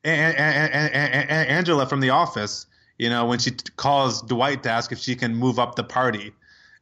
[0.06, 2.66] Angela from The Office.
[2.98, 5.84] You know, when she t- calls Dwight to ask if she can move up the
[5.84, 6.32] party,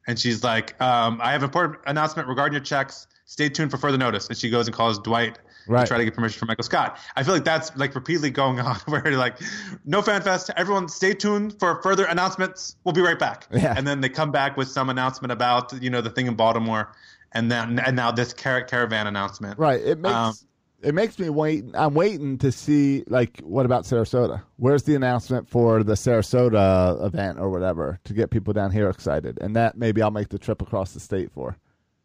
[0.06, 3.06] and she's like, um, "I have an important announcement regarding your checks.
[3.26, 5.38] Stay tuned for further notice." And she goes and calls Dwight
[5.68, 5.82] Right.
[5.82, 6.98] to try to get permission from Michael Scott.
[7.16, 9.36] I feel like that's like repeatedly going on, where you're like,
[9.84, 10.50] "No fan fest.
[10.56, 12.76] Everyone, stay tuned for further announcements.
[12.84, 13.74] We'll be right back." Yeah.
[13.76, 16.92] And then they come back with some announcement about you know the thing in Baltimore,
[17.32, 19.58] and then and now this car- caravan announcement.
[19.58, 19.80] Right.
[19.80, 20.34] It makes Um,
[20.82, 21.64] it makes me wait.
[21.74, 24.42] I'm waiting to see like what about Sarasota?
[24.56, 29.38] Where's the announcement for the Sarasota event or whatever to get people down here excited?
[29.40, 31.56] And that maybe I'll make the trip across the state for.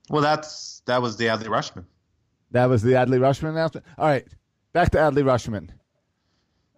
[0.10, 1.86] Well, that's that was the Adley Rutschman.
[2.52, 3.86] That was the Adley Rutschman announcement.
[3.98, 4.26] All right,
[4.74, 5.70] back to Adley Rushman.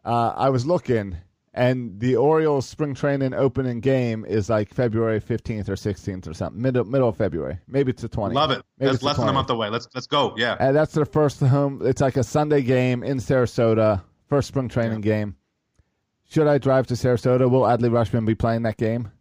[0.05, 1.17] Uh, I was looking,
[1.57, 6.61] and the Orioles spring training opening game is like February 15th or 16th or something,
[6.61, 7.57] middle middle of February.
[7.67, 8.33] Maybe it's the 20th.
[8.33, 8.63] Love it.
[8.77, 9.69] Maybe That's it's less than a month away.
[9.69, 10.33] Let's let's go.
[10.37, 10.55] Yeah.
[10.59, 11.81] And that's their first home.
[11.83, 15.35] It's like a Sunday game in Sarasota, first spring training game.
[16.29, 17.49] Should I drive to Sarasota?
[17.49, 19.11] Will Adley Rutschman be playing that game?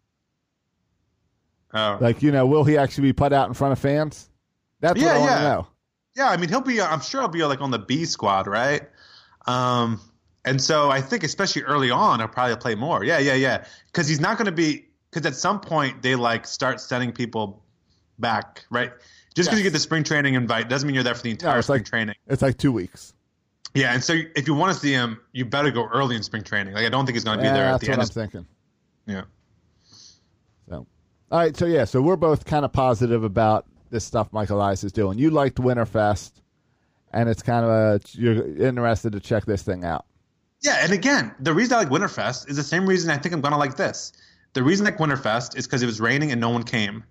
[1.72, 1.98] Oh.
[2.00, 4.28] Like, you know, will he actually be put out in front of fans?
[4.80, 5.66] That's Yeah, what I want to know.
[6.16, 6.80] yeah, I mean, he'll be.
[6.80, 8.82] I'm sure he'll be like on the B squad, right?
[9.46, 10.00] Um,
[10.46, 13.04] and so I think especially early on, I'll probably play more.
[13.04, 13.64] Yeah, yeah, yeah.
[13.86, 14.86] Because he's not going to be.
[15.10, 17.62] Because at some point they like start sending people
[18.18, 18.92] back, right?
[19.34, 21.58] Just because you get the spring training invite doesn't mean you're there for the entire
[21.58, 22.14] it's spring like training.
[22.26, 23.12] It's like two weeks.
[23.74, 26.42] Yeah, and so if you want to see him, you better go early in spring
[26.42, 26.72] training.
[26.74, 28.00] Like I don't think he's going to be Yeah, there at the end.
[28.00, 28.22] that's what.
[28.22, 28.46] I'm thinking.
[29.06, 29.22] yeah.
[30.68, 30.86] So,
[31.30, 31.56] all right.
[31.56, 35.18] So yeah, so we're both kind of positive about this stuff Michael Elias is doing.
[35.18, 36.32] You liked Winterfest,
[37.12, 40.04] and it's kind of a you're interested to check this thing out.
[40.66, 43.40] Yeah, and again, the reason I like Winterfest is the same reason I think I'm
[43.40, 44.12] gonna like this.
[44.52, 47.04] The reason I like Winterfest is because it was raining and no one came,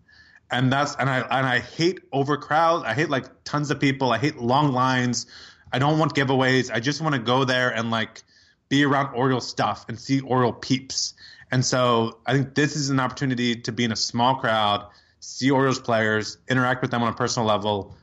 [0.51, 2.83] and that's and I and I hate overcrowd.
[2.83, 4.11] I hate like tons of people.
[4.11, 5.25] I hate long lines.
[5.71, 6.69] I don't want giveaways.
[6.69, 8.23] I just want to go there and like
[8.67, 11.13] be around Oriole stuff and see Oriole peeps.
[11.49, 14.85] And so I think this is an opportunity to be in a small crowd,
[15.21, 17.95] see Orioles players, interact with them on a personal level,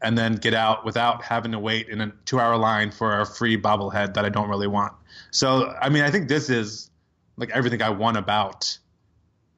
[0.00, 3.26] and then get out without having to wait in a two hour line for a
[3.26, 4.92] free bobblehead that I don't really want.
[5.30, 6.90] So, I mean, I think this is
[7.36, 8.76] like everything I want about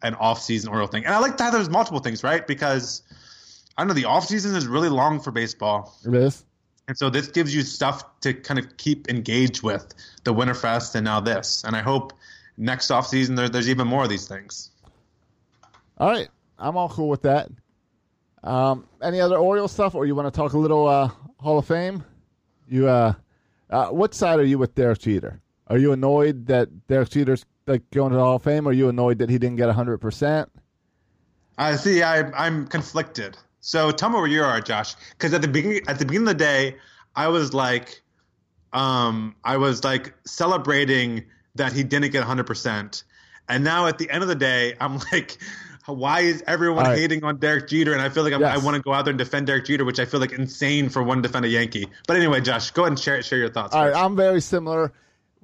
[0.02, 1.04] an off season Oriole thing.
[1.04, 2.46] And I like that there's multiple things, right?
[2.46, 3.02] Because
[3.76, 5.96] I don't know, the off season is really long for baseball.
[6.06, 6.44] It is.
[6.88, 9.94] And so this gives you stuff to kind of keep engaged with
[10.24, 11.62] the Winterfest and now this.
[11.64, 12.12] And I hope
[12.56, 14.70] next off season there, there's even more of these things.
[15.98, 17.48] All right, I'm all cool with that.
[18.42, 21.66] Um, any other Oriole stuff, or you want to talk a little uh, Hall of
[21.66, 22.04] Fame?
[22.68, 23.14] You, uh,
[23.70, 25.40] uh, what side are you with Derek Jeter?
[25.72, 28.66] Are you annoyed that Derek Jeter's like going to the Hall of Fame?
[28.66, 30.50] Or are you annoyed that he didn't get hundred percent?
[31.56, 32.02] I see.
[32.02, 33.38] I, I'm conflicted.
[33.60, 34.94] So tell me where you are, Josh.
[35.12, 36.76] Because at the beginning, at the beginning of the day,
[37.16, 38.02] I was like,
[38.74, 43.04] um, I was like celebrating that he didn't get 100, percent
[43.48, 45.38] and now at the end of the day, I'm like,
[45.86, 46.98] why is everyone right.
[46.98, 47.92] hating on Derek Jeter?
[47.92, 48.58] And I feel like I'm, Yes.
[48.60, 50.88] I want to go out there and defend Derek Jeter, which I feel like insane
[50.88, 51.86] for one to defend a Yankee.
[52.06, 53.74] But anyway, Josh, go ahead and share share your thoughts.
[53.74, 53.94] All right.
[53.94, 54.92] I'm very similar.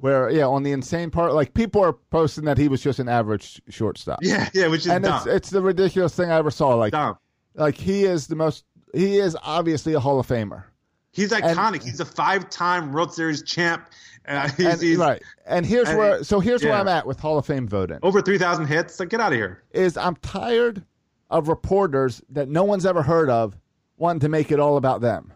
[0.00, 3.08] Where yeah, on the insane part, like people are posting that he was just an
[3.08, 4.20] average shortstop.
[4.22, 5.16] yeah, yeah, which is and dumb.
[5.16, 6.74] it's it's the ridiculous thing I ever saw.
[6.74, 7.18] Like dumb.
[7.54, 8.64] like he is the most.
[8.94, 10.64] He is obviously a Hall of Famer.
[11.10, 11.82] He's iconic.
[11.82, 13.88] he's a five-time World Series champ.
[14.26, 15.22] Uh, he's, And, he's right.
[15.46, 16.74] And here's and- where so here's where.
[16.74, 17.98] I'm at with Hall of Fame voting.
[18.02, 19.00] over 3,000 hits.
[19.00, 19.62] Like, get out of here.
[19.72, 20.84] Is I'm tired
[21.30, 23.56] of reporters that no one's ever heard of
[23.96, 25.32] wanting to make it all about them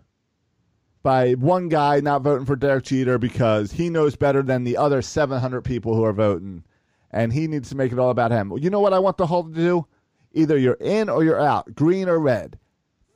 [1.03, 5.03] by one guy not voting for Derek Jeter because he knows better than the other
[5.03, 6.65] 700 people who are voting,
[7.11, 8.53] and he needs to make it all about him.
[8.57, 9.87] You know what I want the Hall to do?
[10.33, 12.59] Either you're in or you're out, green or red.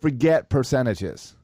[0.01, 1.34] Forget percentages.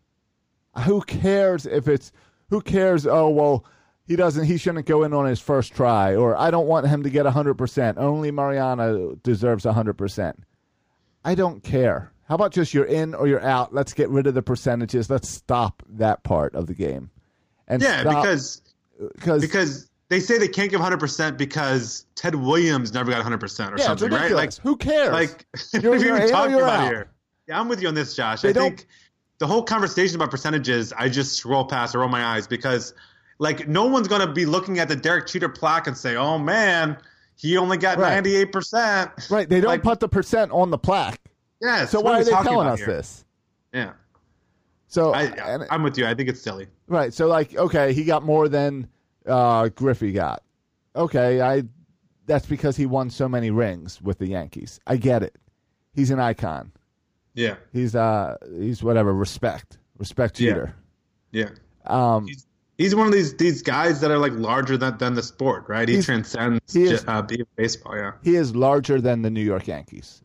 [0.84, 2.12] Who cares if it's
[2.50, 3.06] who cares?
[3.06, 3.64] Oh well,
[4.06, 4.44] he doesn't.
[4.44, 7.26] He shouldn't go in on his first try, or I don't want him to get
[7.26, 7.98] hundred percent.
[7.98, 10.44] Only Mariano deserves hundred percent.
[11.24, 12.11] I don't care.
[12.32, 13.74] How about just you're in or you're out?
[13.74, 15.10] Let's get rid of the percentages.
[15.10, 17.10] Let's stop that part of the game.
[17.68, 18.62] And Yeah, stop- because
[18.98, 23.72] uh, because because they say they can't give 100% because Ted Williams never got 100%
[23.72, 24.14] or yeah, something, right?
[24.22, 24.56] ridiculous.
[24.56, 25.12] Like Who cares?
[25.12, 26.86] like You're- you're even talking about out.
[26.86, 27.10] here?
[27.48, 28.40] Yeah, I'm with you on this, Josh.
[28.40, 28.86] They I think
[29.36, 32.94] the whole conversation about percentages, I just scroll past or roll my eyes because
[33.40, 36.96] like no one's gonna be looking at the Derek Cheater plaque and say, "Oh man,
[37.36, 39.46] he only got 98%." right?
[39.46, 41.20] They don't like- put the percent on the plaque.
[41.62, 41.86] Yeah.
[41.86, 42.86] So why are they telling us here?
[42.88, 43.24] this?
[43.72, 43.92] Yeah.
[44.88, 46.06] So I, and- I'm with you.
[46.06, 46.66] I think it's silly.
[46.88, 47.14] Right.
[47.14, 48.88] So like, okay, he got more than
[49.26, 50.42] uh, Griffey got.
[50.94, 51.62] Okay, I.
[52.26, 54.78] That's because he won so many rings with the Yankees.
[54.86, 55.36] I get it.
[55.92, 56.70] He's an icon.
[57.34, 57.56] Yeah.
[57.72, 60.50] He's uh he's whatever respect respect Yeah.
[60.50, 60.74] Jeter.
[61.32, 61.48] Yeah.
[61.86, 62.46] Um, He's,
[62.78, 65.88] he's one of these these guys that are like larger than, than the sport, right?
[65.88, 67.96] He transcends he is- uh, baseball.
[67.96, 70.22] Yeah, he is larger than the New York Yankees.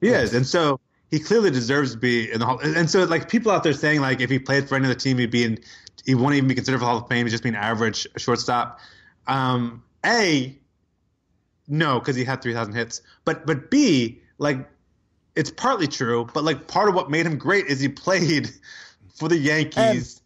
[0.00, 0.80] He is, and so
[1.10, 2.58] he clearly deserves to be in the hall.
[2.58, 4.94] And and so, like people out there saying, like if he played for any other
[4.94, 5.58] team, he'd be in.
[6.04, 7.26] He wouldn't even be considered for Hall of Fame.
[7.26, 8.80] He'd just be an average shortstop.
[9.26, 10.58] Um, a,
[11.66, 13.02] no, because he had three thousand hits.
[13.24, 14.68] But but B, like
[15.34, 16.28] it's partly true.
[16.32, 18.50] But like part of what made him great is he played
[19.14, 20.20] for the Yankees.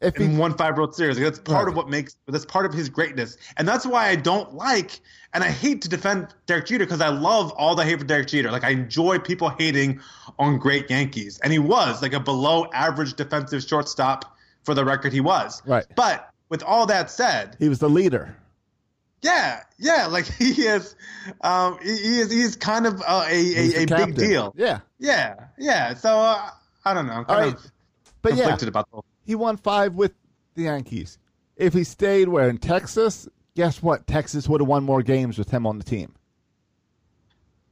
[0.00, 1.16] If and won five World Series.
[1.18, 1.70] Like, that's part Right.
[1.72, 5.00] of what makes that's part of his greatness, and that's why I don't like
[5.34, 8.26] and I hate to defend Derek Jeter because I love all the hate for Derek
[8.28, 8.50] Jeter.
[8.50, 10.00] Like I enjoy people hating
[10.38, 15.12] on great Yankees, and he was like a below average defensive shortstop for the record.
[15.12, 15.84] He was Right.
[15.96, 18.34] but with all that said, he was the leader.
[19.22, 20.96] yeah, yeah, like he is,
[21.42, 24.54] um, he, he is he's kind of uh, a a, a big deal.
[24.56, 24.80] Yeah.
[24.98, 25.94] Yeah, yeah.
[25.94, 26.50] So uh,
[26.84, 27.12] I don't know.
[27.12, 27.54] I'm kind right.
[27.54, 27.70] of
[28.22, 30.12] But yeah, about the whole he won five with
[30.54, 31.18] the Yankees.
[31.56, 34.06] If he stayed where in Texas, guess what?
[34.06, 36.14] Texas would have won more games with him on the team.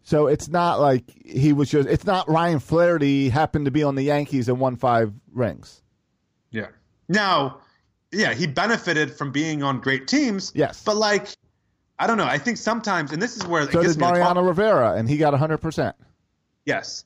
[0.02, 1.88] So it's not like he was just.
[1.88, 5.82] It's not Ryan Flaherty happened to be on the Yankees and won five rings.
[6.50, 6.68] Yeah.
[7.08, 7.60] Now,
[8.10, 10.52] yeah, he benefited from being on great teams.
[10.54, 10.82] Yes.
[10.82, 11.28] But like,
[11.98, 12.24] I don't know.
[12.24, 15.34] I think sometimes, and this is where it gets did Mariano Rivera, and he got
[15.34, 15.94] hundred percent.
[16.64, 17.04] Yes.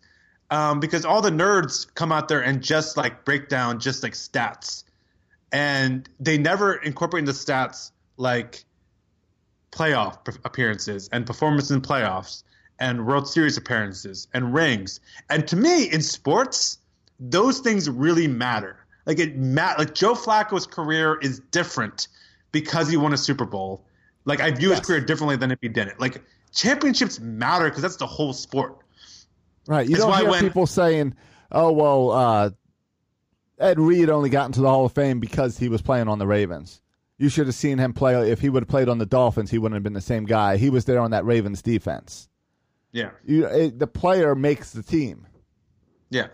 [0.52, 4.12] Um, because all the nerds come out there and just like break down just like
[4.12, 4.84] stats.
[5.50, 8.64] And they never incorporate the stats like
[9.70, 12.42] playoff appearances and performance in playoffs
[12.78, 15.00] and World Series appearances and rings.
[15.30, 16.78] And to me, in sports,
[17.18, 18.76] those things really matter.
[19.06, 22.08] Like it mat like Joe Flacco's career is different
[22.52, 23.82] because he won a Super Bowl.
[24.26, 24.80] Like I view Yes.
[24.80, 25.98] his career differently than if he didn't.
[25.98, 26.22] Like
[26.54, 28.81] championships matter because that's the whole sport.
[29.66, 29.88] Right.
[29.88, 31.14] You don't hear when- people saying,
[31.50, 32.50] "Oh well, uh,
[33.58, 36.26] Ed Reed only got into the Hall of Fame because he was playing on the
[36.26, 36.80] Ravens."
[37.18, 38.30] You should have seen him play.
[38.30, 40.56] If he would have played on the Dolphins, he wouldn't have been the same guy.
[40.56, 42.28] He was there on that Ravens defense.
[42.90, 43.10] Yeah.
[43.24, 45.26] You, it, the player makes the team.
[46.10, 46.26] Yeah,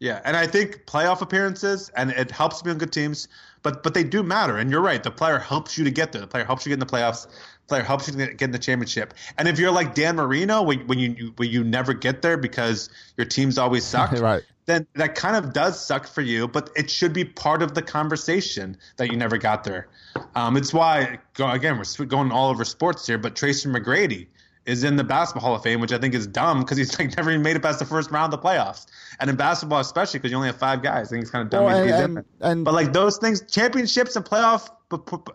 [0.00, 3.26] yeah, and I think playoff appearances and it helps to be on good teams,
[3.62, 4.56] but but they do matter.
[4.56, 6.20] And you're right, the player helps you to get there.
[6.20, 7.26] The player helps you get in the playoffs.
[7.68, 9.14] Player helps you get in the championship.
[9.36, 12.36] And if you're like Dan Marino, when, when you you- when you never get there
[12.36, 14.42] because your team's always sucked, Right.
[14.66, 17.80] Then that kind of does suck for you, but it should be part of the
[17.80, 19.88] conversation that you never got there.
[20.34, 24.26] Um, it's why again we're going all over sports here, but Tracy McGrady
[24.68, 27.16] is in the basketball Hall of Fame, which I think is dumb because he's like
[27.16, 28.86] never even made it past the first round of the playoffs,
[29.18, 31.08] and in basketball especially because you only have five guys.
[31.08, 31.64] I think it's kind of dumb.
[31.64, 34.68] Well, he's- he's and- and- but like those things, championships and playoff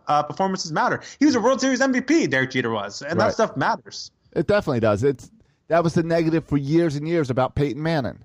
[0.07, 1.01] uh, performances matter.
[1.19, 2.29] He was a World Series MVP.
[2.29, 3.25] Derek Jeter was, and Right.
[3.27, 4.11] that stuff matters.
[4.35, 5.03] It definitely does.
[5.03, 5.29] It's
[5.67, 8.19] that was the negative for years and years about Peyton Manning.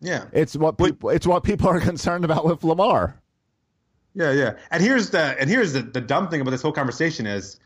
[0.00, 0.24] Yeah.
[0.32, 1.10] It's what people.
[1.10, 3.16] It's what people are concerned about with Lamar.
[4.14, 4.52] Yeah, yeah.
[4.70, 7.58] And here's the and here's the, the dumb thing about this whole conversation is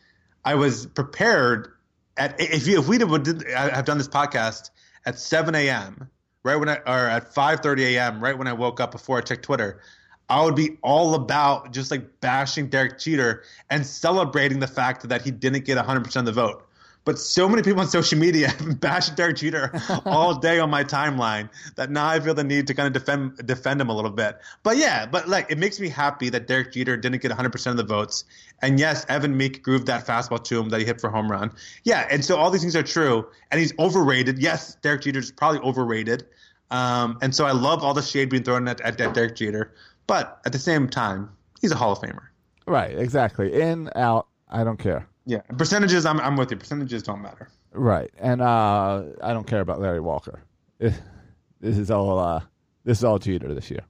[0.44, 1.68] I was prepared
[2.16, 4.70] at if you if we would have done this podcast
[5.06, 6.08] at 7 a.m.
[6.42, 8.20] right when I or at 5:30 a.m.
[8.22, 9.80] right when I woke up before I checked Twitter,
[10.28, 15.22] I would be all about just like bashing Derek Jeter and celebrating the fact that
[15.22, 16.66] he didn't get 100% of the vote.
[17.04, 19.72] But so many people on social media have been bashing Derek Jeter
[20.06, 23.46] all day on my timeline that now I feel the need to kind of defend
[23.46, 24.38] defend him a little bit.
[24.62, 27.76] But yeah, but like it makes me happy that Derek Jeter didn't get 100% of
[27.76, 28.24] the votes.
[28.62, 31.52] And yes, Evan Meek grooved that fastball to him that he hit for home run.
[31.84, 33.26] Yeah, and so all these things are true.
[33.50, 34.38] And he's overrated.
[34.38, 36.26] Yes, Derek Jeter is probably overrated.
[36.70, 39.74] Um, and so I love all the shade being thrown at, at, at Derek Jeter.
[40.06, 41.30] But at the same time,
[41.60, 42.24] he's a Hall of Famer.
[42.66, 43.60] Right, exactly.
[43.60, 45.06] In, out, I don't care.
[45.26, 45.40] Yeah.
[45.56, 46.56] Percentages, I'm, I'm with you.
[46.56, 47.48] Percentages don't matter.
[47.72, 50.42] Right, and uh, I don't care about Larry Walker.
[50.78, 52.40] This is all uh,
[52.84, 53.80] this is all Jeter this year.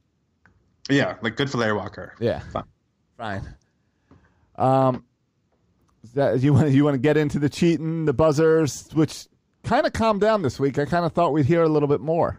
[0.88, 1.16] Yeah.
[1.22, 2.14] Like, good for Larry Walker.
[2.20, 2.64] Yeah, Fine.
[3.16, 3.54] fine.
[4.56, 5.04] Um,
[6.14, 9.26] that, you want you want to get into the cheating, the buzzers, which
[9.64, 10.78] kind of calmed down this week.
[10.78, 12.38] I kind of thought we'd hear a little bit more.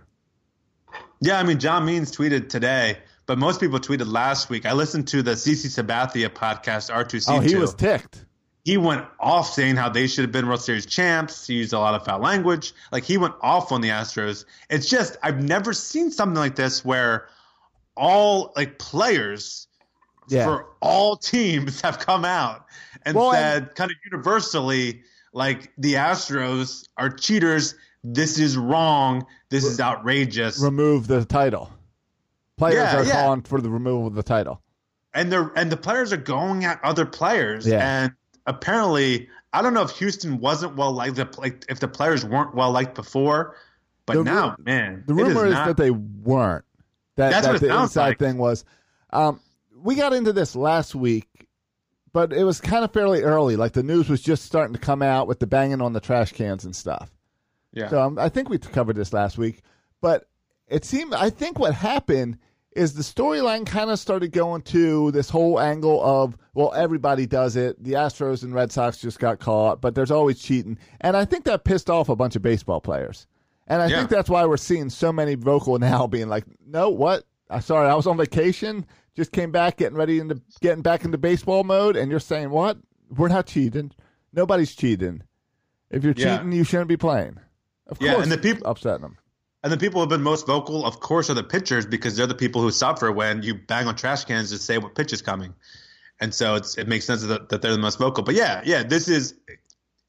[1.20, 4.66] Yeah, I mean, John Means tweeted today, but most people tweeted last week.
[4.66, 7.26] I listened to the CC Sabathia podcast, R2C2.
[7.30, 8.26] Oh, he was ticked.
[8.66, 11.47] He went off saying how they should have been World Series champs.
[11.47, 12.74] He used a lot of foul language.
[12.91, 14.43] Like he went off on the Astros.
[14.70, 17.30] It's just I've never seen something like this where
[17.95, 19.68] all like players
[20.28, 20.45] Yeah.
[20.45, 22.66] for all teams have come out
[23.03, 27.76] and Well, said kind of universally like the Astros are cheaters.
[28.03, 29.26] This is wrong.
[29.49, 30.59] This is outrageous.
[30.61, 31.72] Remove the title.
[32.57, 33.11] Players Yeah, are yeah.
[33.24, 34.61] calling for the removal of the title.
[35.13, 38.03] and they're and the players are going at other players Yeah.
[38.03, 38.11] and
[38.46, 42.72] apparently i don't know if houston wasn't well liked like if the players weren't well
[42.72, 43.56] liked before
[44.06, 46.64] but The now man The rumor is, not- that they weren't.
[47.16, 48.20] That, That's that what the inside like.
[48.20, 48.66] thing was.
[49.10, 49.39] Um,
[49.82, 51.48] we got into this last week,
[52.14, 53.56] but it was kind of fairly early.
[53.56, 56.34] Like the news was just starting to come out with the banging on the trash
[56.34, 57.10] cans and stuff.
[57.72, 59.62] yeah So um, I think we covered this last week,
[60.02, 60.28] but
[60.68, 62.38] it seemed I think what happened
[62.76, 67.55] is the storyline kind of started going to this whole angle of well everybody does
[67.55, 67.82] it.
[67.84, 71.45] The Astros and Red Sox just got caught, but there's always cheating, and I think
[71.45, 73.28] that pissed off a bunch of baseball players.
[73.67, 73.97] And I Yeah.
[73.97, 77.23] think that's why we're seeing so many vocal now being like, "No, what?
[77.49, 81.17] I'm sorry, I was on vacation, just came back, getting ready into getting back into
[81.17, 82.78] baseball mode, and you're saying what?
[83.15, 83.91] We're not cheating.
[84.34, 85.21] Nobody's cheating.
[85.89, 86.38] If you're Yeah.
[86.38, 87.38] cheating, you shouldn't be playing."
[87.88, 89.17] Of Yeah, course, and the people upsetting them.
[89.66, 92.28] And the people who have been most vocal of course are the pitchers because they're
[92.28, 95.24] the people who suffer when you bang on trash cans to say what pitch is
[95.24, 95.55] coming.
[96.20, 98.24] And so it's it makes sense that, that they're the most vocal.
[98.24, 99.34] But yeah yeah this is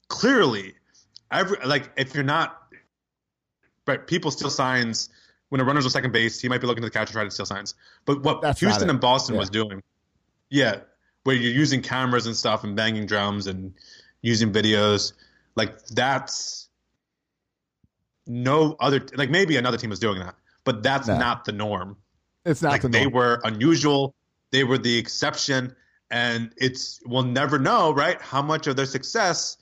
[0.09, 0.75] clearly
[1.31, 2.55] every like if you're not
[3.85, 5.09] but people steal signs.
[5.49, 7.31] When a runner's on second base he might be looking to the catcher trying to
[7.31, 7.73] steal signs.
[8.05, 9.39] But what That's houston and boston Yeah.
[9.39, 9.81] was doing
[10.51, 10.81] yeah
[11.23, 13.73] where you're using cameras and stuff and banging drums and
[14.21, 15.13] using videos
[15.55, 16.66] like that's
[18.27, 21.17] no other like maybe another team was doing that but that's No.
[21.17, 21.95] not the norm.
[22.45, 24.13] It's not like the they were unusual.
[24.51, 25.75] They were the exception
[26.11, 29.57] and it's we'll never know right how much of their success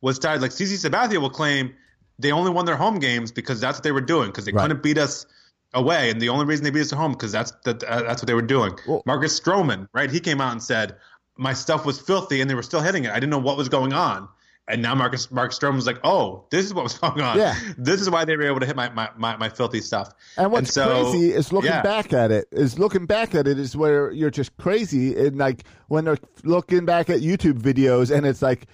[0.00, 1.74] was tied like CC Sabathia will claim
[2.18, 4.62] they only won their home games because that's what they were doing because they Right.
[4.62, 5.26] couldn't beat us
[5.74, 8.20] away and the only reason they beat us at home because that's that, uh, that's
[8.22, 8.78] what they were doing.
[8.86, 10.96] Well- Marcus Stroman right he came out and said
[11.38, 13.10] my stuff was filthy and they were still hitting it.
[13.10, 14.28] I didn't know what was going on
[14.68, 17.56] and now Marcus Marcus Stroman was like oh this is what was going on Yeah.
[17.76, 20.52] this is why they were able to hit my my, my, my filthy stuff And
[20.52, 21.82] what's so, crazy is looking yeah.
[21.82, 22.46] back at it.
[22.52, 25.16] Is looking back at it is where you're just crazy.
[25.16, 28.66] And like when they're looking back at YouTube videos, and it's like,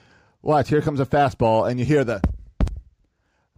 [0.42, 2.20] watch, here comes a fastball, and you hear the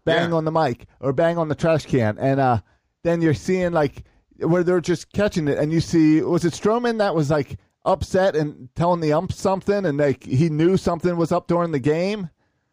[0.05, 0.37] bang Yeah.
[0.37, 2.61] on the mic or bang on the trash can, and uh,
[3.03, 4.05] then you're seeing like
[4.39, 8.37] where they're just catching it, and you see was it Stroman that was like upset
[8.37, 12.29] and telling the ump something, and like he knew something was up during the game.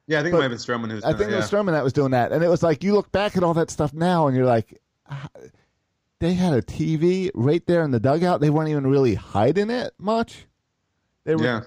[0.07, 1.03] Yeah, I think But it might have been Stroman who's.
[1.03, 3.11] I think it was Stroman that was doing that, and it was like you look
[3.11, 4.81] back at all that stuff now, and you're like,
[6.19, 8.39] they had a TV right there in the dugout.
[8.41, 10.45] They weren't even really hiding it much.
[11.25, 11.43] They were.
[11.43, 11.61] Yeah,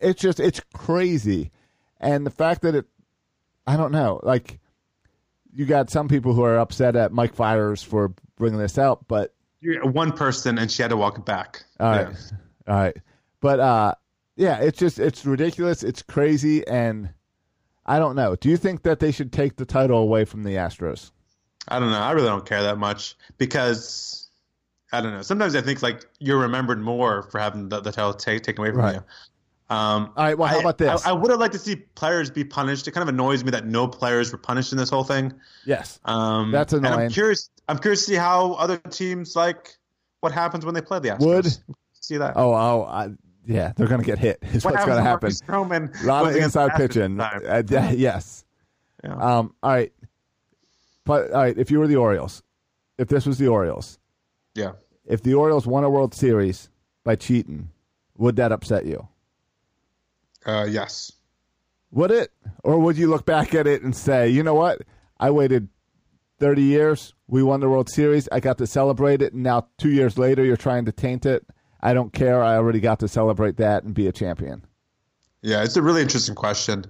[0.00, 1.50] It's just it's crazy,
[2.00, 2.86] and the fact that it,
[3.66, 4.58] I don't know, like
[5.52, 9.34] you got some people who are upset at Mike Fiers for bringing this out, but
[9.60, 11.64] You're one person, and she had to walk it back.
[11.80, 12.36] all right, Yeah.
[12.68, 12.96] All right,
[13.40, 13.94] but uh,
[14.36, 17.10] yeah, it's just it's ridiculous, it's crazy, and
[17.84, 18.36] I don't know.
[18.36, 21.10] Do you think that they should take the title away from the Astros?
[21.68, 21.98] I don't know.
[22.00, 24.28] I really don't care that much because
[24.92, 25.22] I don't know.
[25.22, 28.70] Sometimes I think like you're remembered more for having the, the title take, taken away
[28.70, 28.94] from Right.
[28.96, 29.02] you.
[29.68, 31.04] Um, All right, well, how I- about this?
[31.04, 32.86] I, I would have liked to see players be punished.
[32.86, 35.32] It kind of annoys me that no players were punished in this whole thing.
[35.64, 35.98] Yes.
[36.04, 37.06] Um, That's and annoying.
[37.06, 37.50] I'm curious.
[37.68, 39.76] I'm curious to see how other teams like
[40.20, 41.26] what happens when they play the Astros.
[41.26, 41.76] Would-
[42.06, 42.34] see that?
[42.36, 43.10] Oh, oh, I,
[43.46, 44.38] yeah, they're going to get hit.
[44.42, 45.30] Is what what's going to happen.
[45.30, 47.20] Stroman A lot of inside pitching.
[47.20, 47.88] at the time?
[47.88, 48.44] Uh, yes.
[49.04, 49.14] Yeah.
[49.14, 49.54] Um.
[49.62, 49.92] All right.
[51.04, 52.42] But all right, if you were the Orioles,
[52.98, 53.98] if this was the Orioles,
[54.54, 54.72] yeah.
[55.04, 56.68] if the Orioles won a World Series
[57.04, 57.70] by cheating,
[58.18, 59.06] would that upset you?
[60.44, 61.12] Uh, yes.
[61.92, 62.32] Would it,
[62.64, 64.82] or would you look back at it and say, you know what,
[65.20, 65.68] I waited
[66.40, 69.90] thirty years, we won the World Series, I got to celebrate it, and now two
[69.90, 71.46] years later, you're trying to taint it.
[71.86, 72.42] I don't care.
[72.42, 74.64] I already got to celebrate that and be a champion.
[75.42, 76.84] Yeah, it's a really interesting question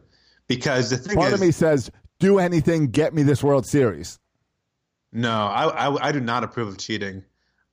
[0.48, 4.18] because the thing Part is, of me says, do anything, get me this World Series.
[5.12, 7.22] No, I, I, I do not approve of cheating.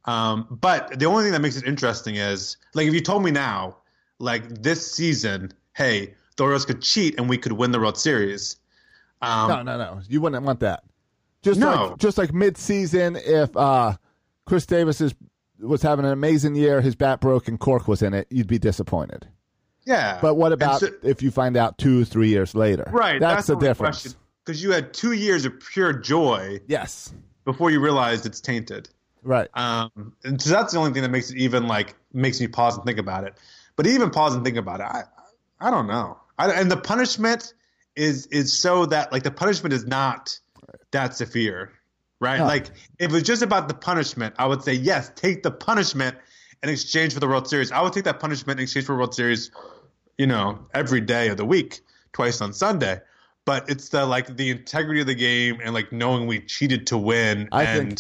[0.04, 3.32] Um, but the only thing that makes it interesting is like if you told me
[3.32, 3.78] now,
[4.20, 8.58] like this season, hey, the Orioles could cheat and we could win the World Series.
[9.22, 10.02] Um, no, no, no.
[10.10, 10.84] You wouldn't want that.
[11.42, 11.88] Just No.
[11.88, 13.96] like just like mid-season, if uh,
[14.46, 15.14] Chris Davis is,
[15.60, 18.60] was having an amazing year, his bat broke and Cork was in it, you'd be
[18.60, 19.28] disappointed.
[19.86, 20.20] Yeah.
[20.22, 22.90] But what about so- if you find out two, three years later?
[22.92, 23.20] right?
[23.20, 24.16] That's, the only difference.
[24.46, 27.14] Because you had two years of pure joy Yes.
[27.46, 28.90] before you realized it's tainted.
[29.24, 29.48] Right.
[29.54, 32.76] Um, and so that's the only thing that makes it even like makes me pause
[32.76, 33.36] and think about it.
[33.78, 35.04] But even pause and think about it, I
[35.62, 36.18] I don't know.
[36.38, 37.54] I, and the punishment
[37.96, 40.38] is is so that like the punishment is not
[40.92, 41.72] that severe,
[42.24, 42.40] right?
[42.40, 42.46] No.
[42.46, 42.68] Like
[42.98, 46.16] if it was just about the punishment, I would say yes, take the punishment
[46.64, 47.72] in exchange for the World Series.
[47.72, 49.52] I would take that punishment in exchange for World Series,
[50.18, 51.82] you know, every day of the week,
[52.14, 53.02] twice on Sunday.
[53.46, 56.98] But it's the like the integrity of the game and like knowing we cheated to
[56.98, 57.90] win I and.
[57.90, 58.00] think-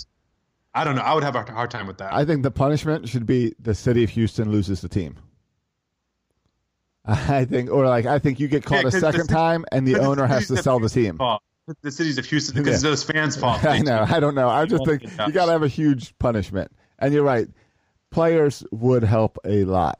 [0.76, 1.04] I don't know.
[1.04, 2.12] I would have a hard time with that.
[2.12, 5.18] I think the punishment should be the city of Houston loses the team.
[7.06, 9.66] I think, or like, I think you get caught Yeah, a the second city- time,
[9.72, 11.18] and the owner has to sell the team.
[11.20, 11.44] fault.
[11.82, 12.90] The cities of Houston because Yeah.
[12.90, 13.64] those fans' fault.
[13.66, 14.06] I know.
[14.08, 14.50] I don't know.
[14.50, 16.72] I just think you got to have a huge punishment.
[17.00, 17.48] And you're right.
[18.12, 20.00] Players would help a lot.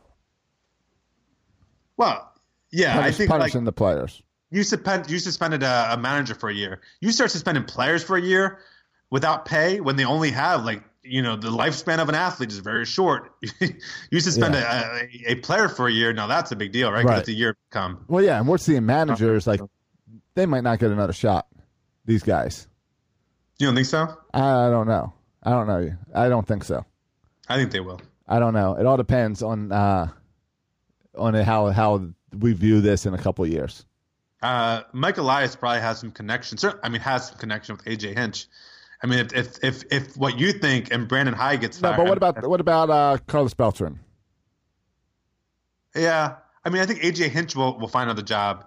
[1.98, 2.32] Well,
[2.72, 4.22] yeah, I Punish, think like punishing the players.
[4.52, 6.82] you suspend you suspended a, a manager for a year.
[7.02, 8.60] You start suspending players for a year
[9.10, 12.58] without pay when they only have like you know the lifespan of an athlete is
[12.60, 13.32] very short.
[14.12, 16.14] you suspend a, a, a player for a year.
[16.14, 17.04] Now that's a big deal, right?
[17.04, 17.20] 'Cause Right.
[17.20, 18.04] it's a year come.
[18.08, 19.62] Well, yeah, and we're seeing managers like
[20.36, 21.46] they might not get another shot.
[22.06, 22.68] These guys.
[23.60, 24.18] You don't think so?
[24.34, 25.14] I don't know.
[25.42, 25.92] I don't know.
[26.14, 26.86] I don't think so.
[27.48, 28.02] I think they will.
[28.28, 28.76] I don't know.
[28.76, 30.08] It all depends on uh,
[31.18, 33.86] on how how we view this in a couple of years.
[34.42, 36.58] Uh, Mike Elias probably has some connection.
[36.84, 38.48] I mean, has some connection with AJ Hinch.
[39.02, 41.98] I mean, if if if, if what you think and Brandon Hyde gets No, fired,
[41.98, 44.00] but what about what about uh, Carlos Beltran?
[45.96, 46.36] Yeah,
[46.66, 48.66] I mean, I think AJ Hinch will, will find another job.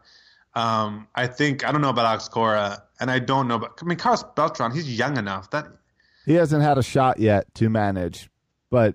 [0.54, 3.84] Um, I think I don't know about Alex Cora, and I don't know But I
[3.84, 5.66] mean, Carlos Beltran, he's young enough that
[6.24, 8.30] He hasn't had a shot yet to manage,
[8.70, 8.94] but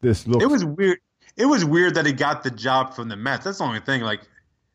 [0.00, 0.42] this looks.
[0.44, 0.98] it was weird.
[1.36, 3.44] It was weird that he got the job from the Mets.
[3.44, 4.02] That's the only thing.
[4.02, 4.20] Like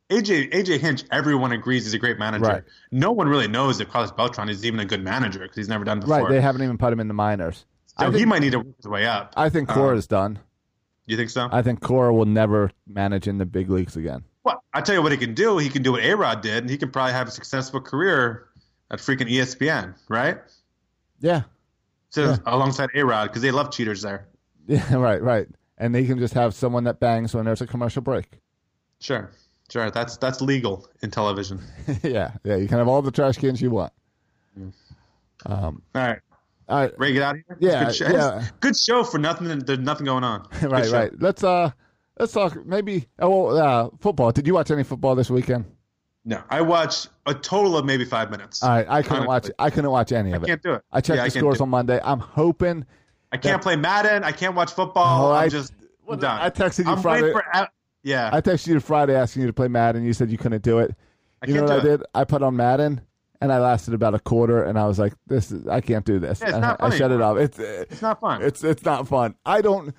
[0.09, 2.45] AJ AJ Hinch, everyone agrees he's a great manager.
[2.45, 2.63] Right.
[2.91, 5.83] No one really knows if Carlos Beltran is even a good manager because he's never
[5.83, 6.19] done before.
[6.23, 6.29] right.
[6.29, 7.65] They haven't even put him in the minors.
[7.99, 9.33] so he might need to work his way up.
[9.35, 10.39] I think Um, Cora's done.
[11.07, 11.49] you think so?
[11.51, 14.23] I think Cora will never manage in the big leagues again.
[14.43, 15.57] Well, I tell you what he can do.
[15.57, 18.45] He can do what A Rod did, and he can probably have a successful career
[18.91, 20.37] at freaking ESPN, right?
[21.19, 21.43] Yeah.
[22.09, 22.37] So Yeah.
[22.45, 24.27] alongside A Rod because they love cheaters there.
[24.67, 24.95] Yeah.
[24.95, 25.21] Right.
[25.21, 25.47] Right.
[25.77, 28.39] And they can just have someone that bangs when there's a commercial break.
[28.99, 29.29] Sure,
[29.69, 29.91] sure.
[29.91, 31.61] That's that's legal in television.
[32.03, 32.31] yeah.
[32.43, 32.55] Yeah.
[32.55, 33.91] You can have all the trash cans you want.
[35.45, 36.19] All right,
[36.69, 36.91] All right.
[36.97, 37.57] ready to get out of here?
[37.59, 38.07] Yeah, good show.
[38.09, 38.47] yeah.
[38.61, 39.59] Good show for nothing.
[39.59, 40.47] There's nothing going on.
[40.63, 40.89] Right.
[40.89, 41.11] Right.
[41.21, 41.71] Let's uh.
[42.17, 44.31] Let's talk maybe oh well, uh, football.
[44.31, 45.65] Did you watch any football this weekend?
[46.25, 48.63] No, I watched a total of maybe five minutes.
[48.63, 49.43] All right, I couldn't watch.
[49.43, 49.55] Honestly.
[49.59, 50.45] I couldn't watch any of it.
[50.45, 50.81] I can't do it.
[50.91, 51.99] I checked Yeah, the can't scores on Monday.
[52.03, 52.85] I'm hoping.
[53.31, 54.23] I can't play Madden.
[54.23, 55.31] I can't watch football.
[55.31, 55.73] I- I'm just
[56.09, 56.41] I'm done.
[56.41, 57.31] I texted you I'm Friday.
[57.31, 57.43] for.
[58.03, 60.03] Yeah, I texted you Friday asking you to play Madden.
[60.03, 60.95] You said you couldn't do it.
[61.43, 62.03] I You know what I did?
[62.13, 63.01] I put on Madden,
[63.41, 66.19] and I lasted about a quarter, and I was like, "This is I can't do
[66.19, 67.37] this." Yeah, it's not I, I funny shut it off.
[67.37, 68.41] It's it's not fun.
[68.43, 69.35] it's it's not fun.
[69.45, 69.93] I don't.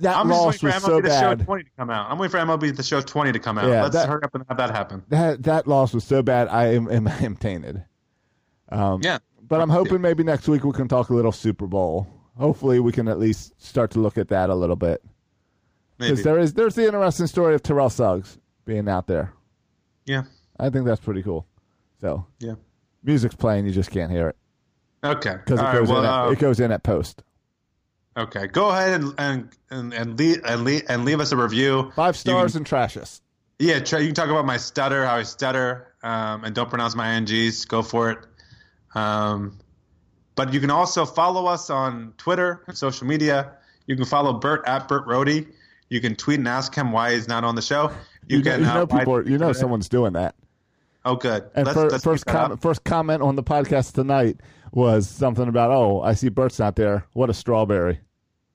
[0.00, 1.44] That I'm just loss waiting was for so the Show bad.
[1.46, 2.10] 20 to come out.
[2.10, 3.68] I'm waiting for MLB the Show 20 to come out.
[3.68, 5.02] Yeah, Let's that- hurry up and have that happen.
[5.08, 6.48] That that loss was so bad.
[6.48, 7.84] I am am, am tainted.
[8.70, 12.06] Um, Yeah, But I'm hoping maybe next week we can talk a little Super Bowl.
[12.38, 15.02] Hopefully, we can at least start to look at that a little bit.
[15.98, 19.32] Because there is there's the interesting story of Terrell Suggs being out there.
[20.06, 20.22] yeah,
[20.58, 21.46] I think that's pretty cool.
[22.00, 22.54] So yeah.
[23.02, 24.36] music's playing, you just can't hear it
[25.04, 25.36] Okay.
[25.44, 27.22] because it goes right, in well, uh, it goes in at post.
[28.16, 31.92] Okay, go ahead and and and and leave and leave, and leave us a review.
[31.94, 33.20] Five stars can- and trashes.
[33.58, 36.94] yeah, try, you can talk about my stutter, how I stutter, um, and don't pronounce
[36.96, 37.66] my ngs.
[37.68, 38.18] Go for it.
[38.94, 39.58] Um,
[40.34, 43.52] but you can also follow us on Twitter and social media.
[43.86, 45.46] You can follow Bert at Bert Rohde.
[45.88, 47.90] You can tweet and ask him why he's not on the show.
[48.26, 49.14] You, You, know, you uh, know why- people.
[49.16, 50.34] Are, you know someone's doing that.
[51.04, 51.48] Oh, good.
[51.54, 54.38] And Let's- fir- let's first comment, first comment on the podcast tonight
[54.72, 57.06] was something about, "Oh, I see Bert's not there.
[57.12, 58.00] What a strawberry."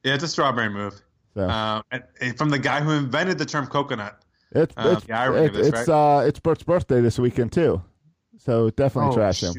[0.03, 1.01] Yeah, it's a strawberry move.
[1.33, 1.83] So Um,
[2.21, 4.21] and from the guy who invented the term coconut.
[4.51, 7.81] it's uh, it's of it's, this, it's uh it's Bert's birthday this weekend too.
[8.37, 9.53] So definitely Oh, trash him.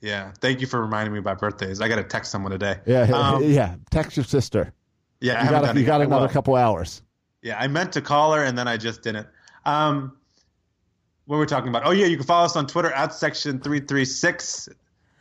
[0.00, 1.80] Yeah, thank you for reminding me about birthdays.
[1.80, 2.78] I got to text someone today.
[2.86, 3.76] Yeah, Um, yeah.
[3.90, 4.72] Text your sister.
[5.20, 5.32] yeah.
[5.32, 6.32] You haven't got done you got another will.
[6.32, 7.02] couple hours.
[7.42, 9.26] Yeah, I meant to call her and then I just didn't.
[9.64, 10.16] Um,
[11.26, 11.86] what were we talking about?
[11.86, 14.68] Oh yeah, you can follow us on Twitter at section three three six,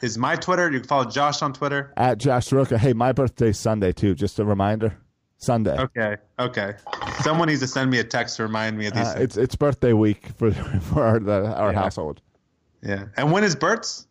[0.03, 0.69] is my Twitter.
[0.71, 1.93] You can follow Josh on Twitter.
[1.97, 2.77] At Josh Roca.
[2.77, 4.13] Hey, my birthday's Sunday too.
[4.13, 4.95] Just a reminder.
[5.37, 5.77] Sunday.
[5.77, 6.73] Okay, okay.
[7.21, 9.07] Someone needs to send me a text to remind me of these.
[9.07, 10.51] Uh, it's it's birthday week for
[10.81, 11.79] for our the, our Yeah.
[11.79, 12.21] household.
[12.81, 13.05] Yeah.
[13.17, 14.07] And when is Bert's?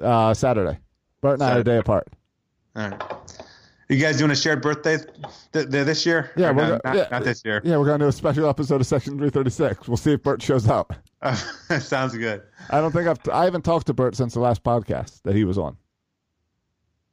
[0.00, 0.78] Uh, Saturday.
[1.20, 2.08] Bert and I are a day apart.
[2.76, 3.02] All right.
[3.88, 5.08] You guys doing a shared birthday th-
[5.52, 6.30] th- this year?
[6.36, 7.08] Yeah, we're not, go- not, yeah.
[7.10, 7.60] not this year.
[7.64, 9.86] Yeah, we're gonna do a special episode of Section 336.
[9.88, 10.94] We'll see if Bert shows up.
[11.80, 12.42] Sounds good.
[12.70, 15.44] I don't think I've I haven't talked to Bert since the last podcast that he
[15.44, 15.76] was on.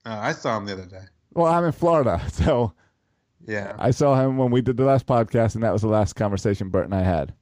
[0.05, 1.01] Uh, I saw him the other day.
[1.33, 2.73] Well, I'm in Florida, so
[3.45, 3.75] Yeah.
[3.77, 6.69] I saw him when we did the last podcast, and that was the last conversation
[6.69, 7.33] Bert and I had.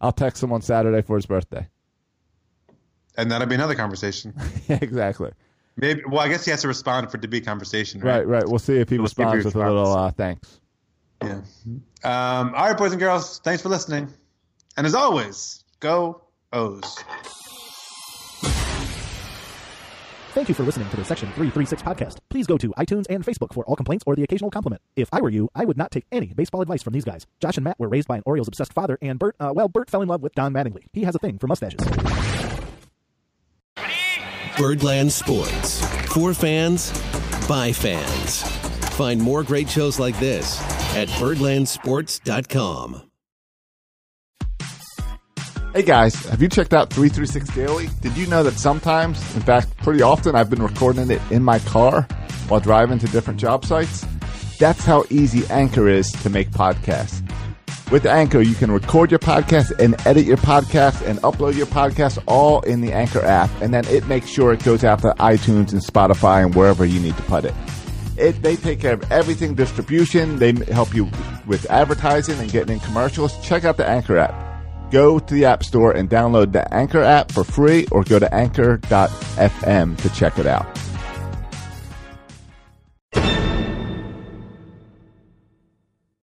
[0.00, 1.66] I'll text him on Saturday for his birthday.
[3.16, 4.32] and that'll be another conversation.
[4.68, 5.32] yeah, exactly.
[5.80, 6.02] Maybe.
[6.08, 8.26] Well, I guess he has to respond for it to be conversation, Right, right?
[8.26, 8.44] right.
[8.48, 10.60] We'll see if he We'll see if he responds with a little uh, thanks.
[11.22, 11.40] Yeah.
[12.04, 13.40] Um, all right, boys and girls.
[13.44, 14.08] Thanks for listening.
[14.76, 16.22] And as always, go
[16.52, 16.96] O's.
[20.34, 22.18] Thank you for listening to the Section 336 podcast.
[22.28, 24.80] Please go to iTunes and Facebook for all complaints or the occasional compliment.
[24.94, 27.26] If I were you, I would not take any baseball advice from these guys.
[27.40, 29.90] Josh and Matt were raised by an Orioles obsessed father, and Bert, uh, well, Bert
[29.90, 30.84] fell in love with Don Mattingly.
[30.92, 31.80] He has a thing for mustaches.
[34.58, 35.84] Birdland Sports.
[36.12, 36.90] For fans,
[37.48, 38.42] by fans.
[38.96, 40.60] Find more great shows like this
[40.96, 43.02] at birdlandsports.com.
[45.74, 47.88] Hey guys, have you checked out 336 Daily?
[48.00, 51.60] Did you know that sometimes, in fact, pretty often, I've been recording it in my
[51.60, 52.02] car
[52.48, 54.04] while driving to different job sites?
[54.58, 57.22] That's how easy Anchor is to make podcasts.
[57.90, 62.22] With Anchor, you can record your podcast and edit your podcast and upload your podcast
[62.26, 65.72] all in the Anchor app, and then it makes sure it goes out to iTunes
[65.72, 67.54] and Spotify and wherever you need to put it.
[68.18, 70.38] It, they take care of everything distribution.
[70.38, 71.08] They help you
[71.46, 73.40] with advertising and getting in commercials.
[73.42, 74.90] Check out the Anchor app.
[74.90, 78.32] Go to the App Store and download the Anchor app for free or go to
[78.34, 80.66] anchor.fm to check it out.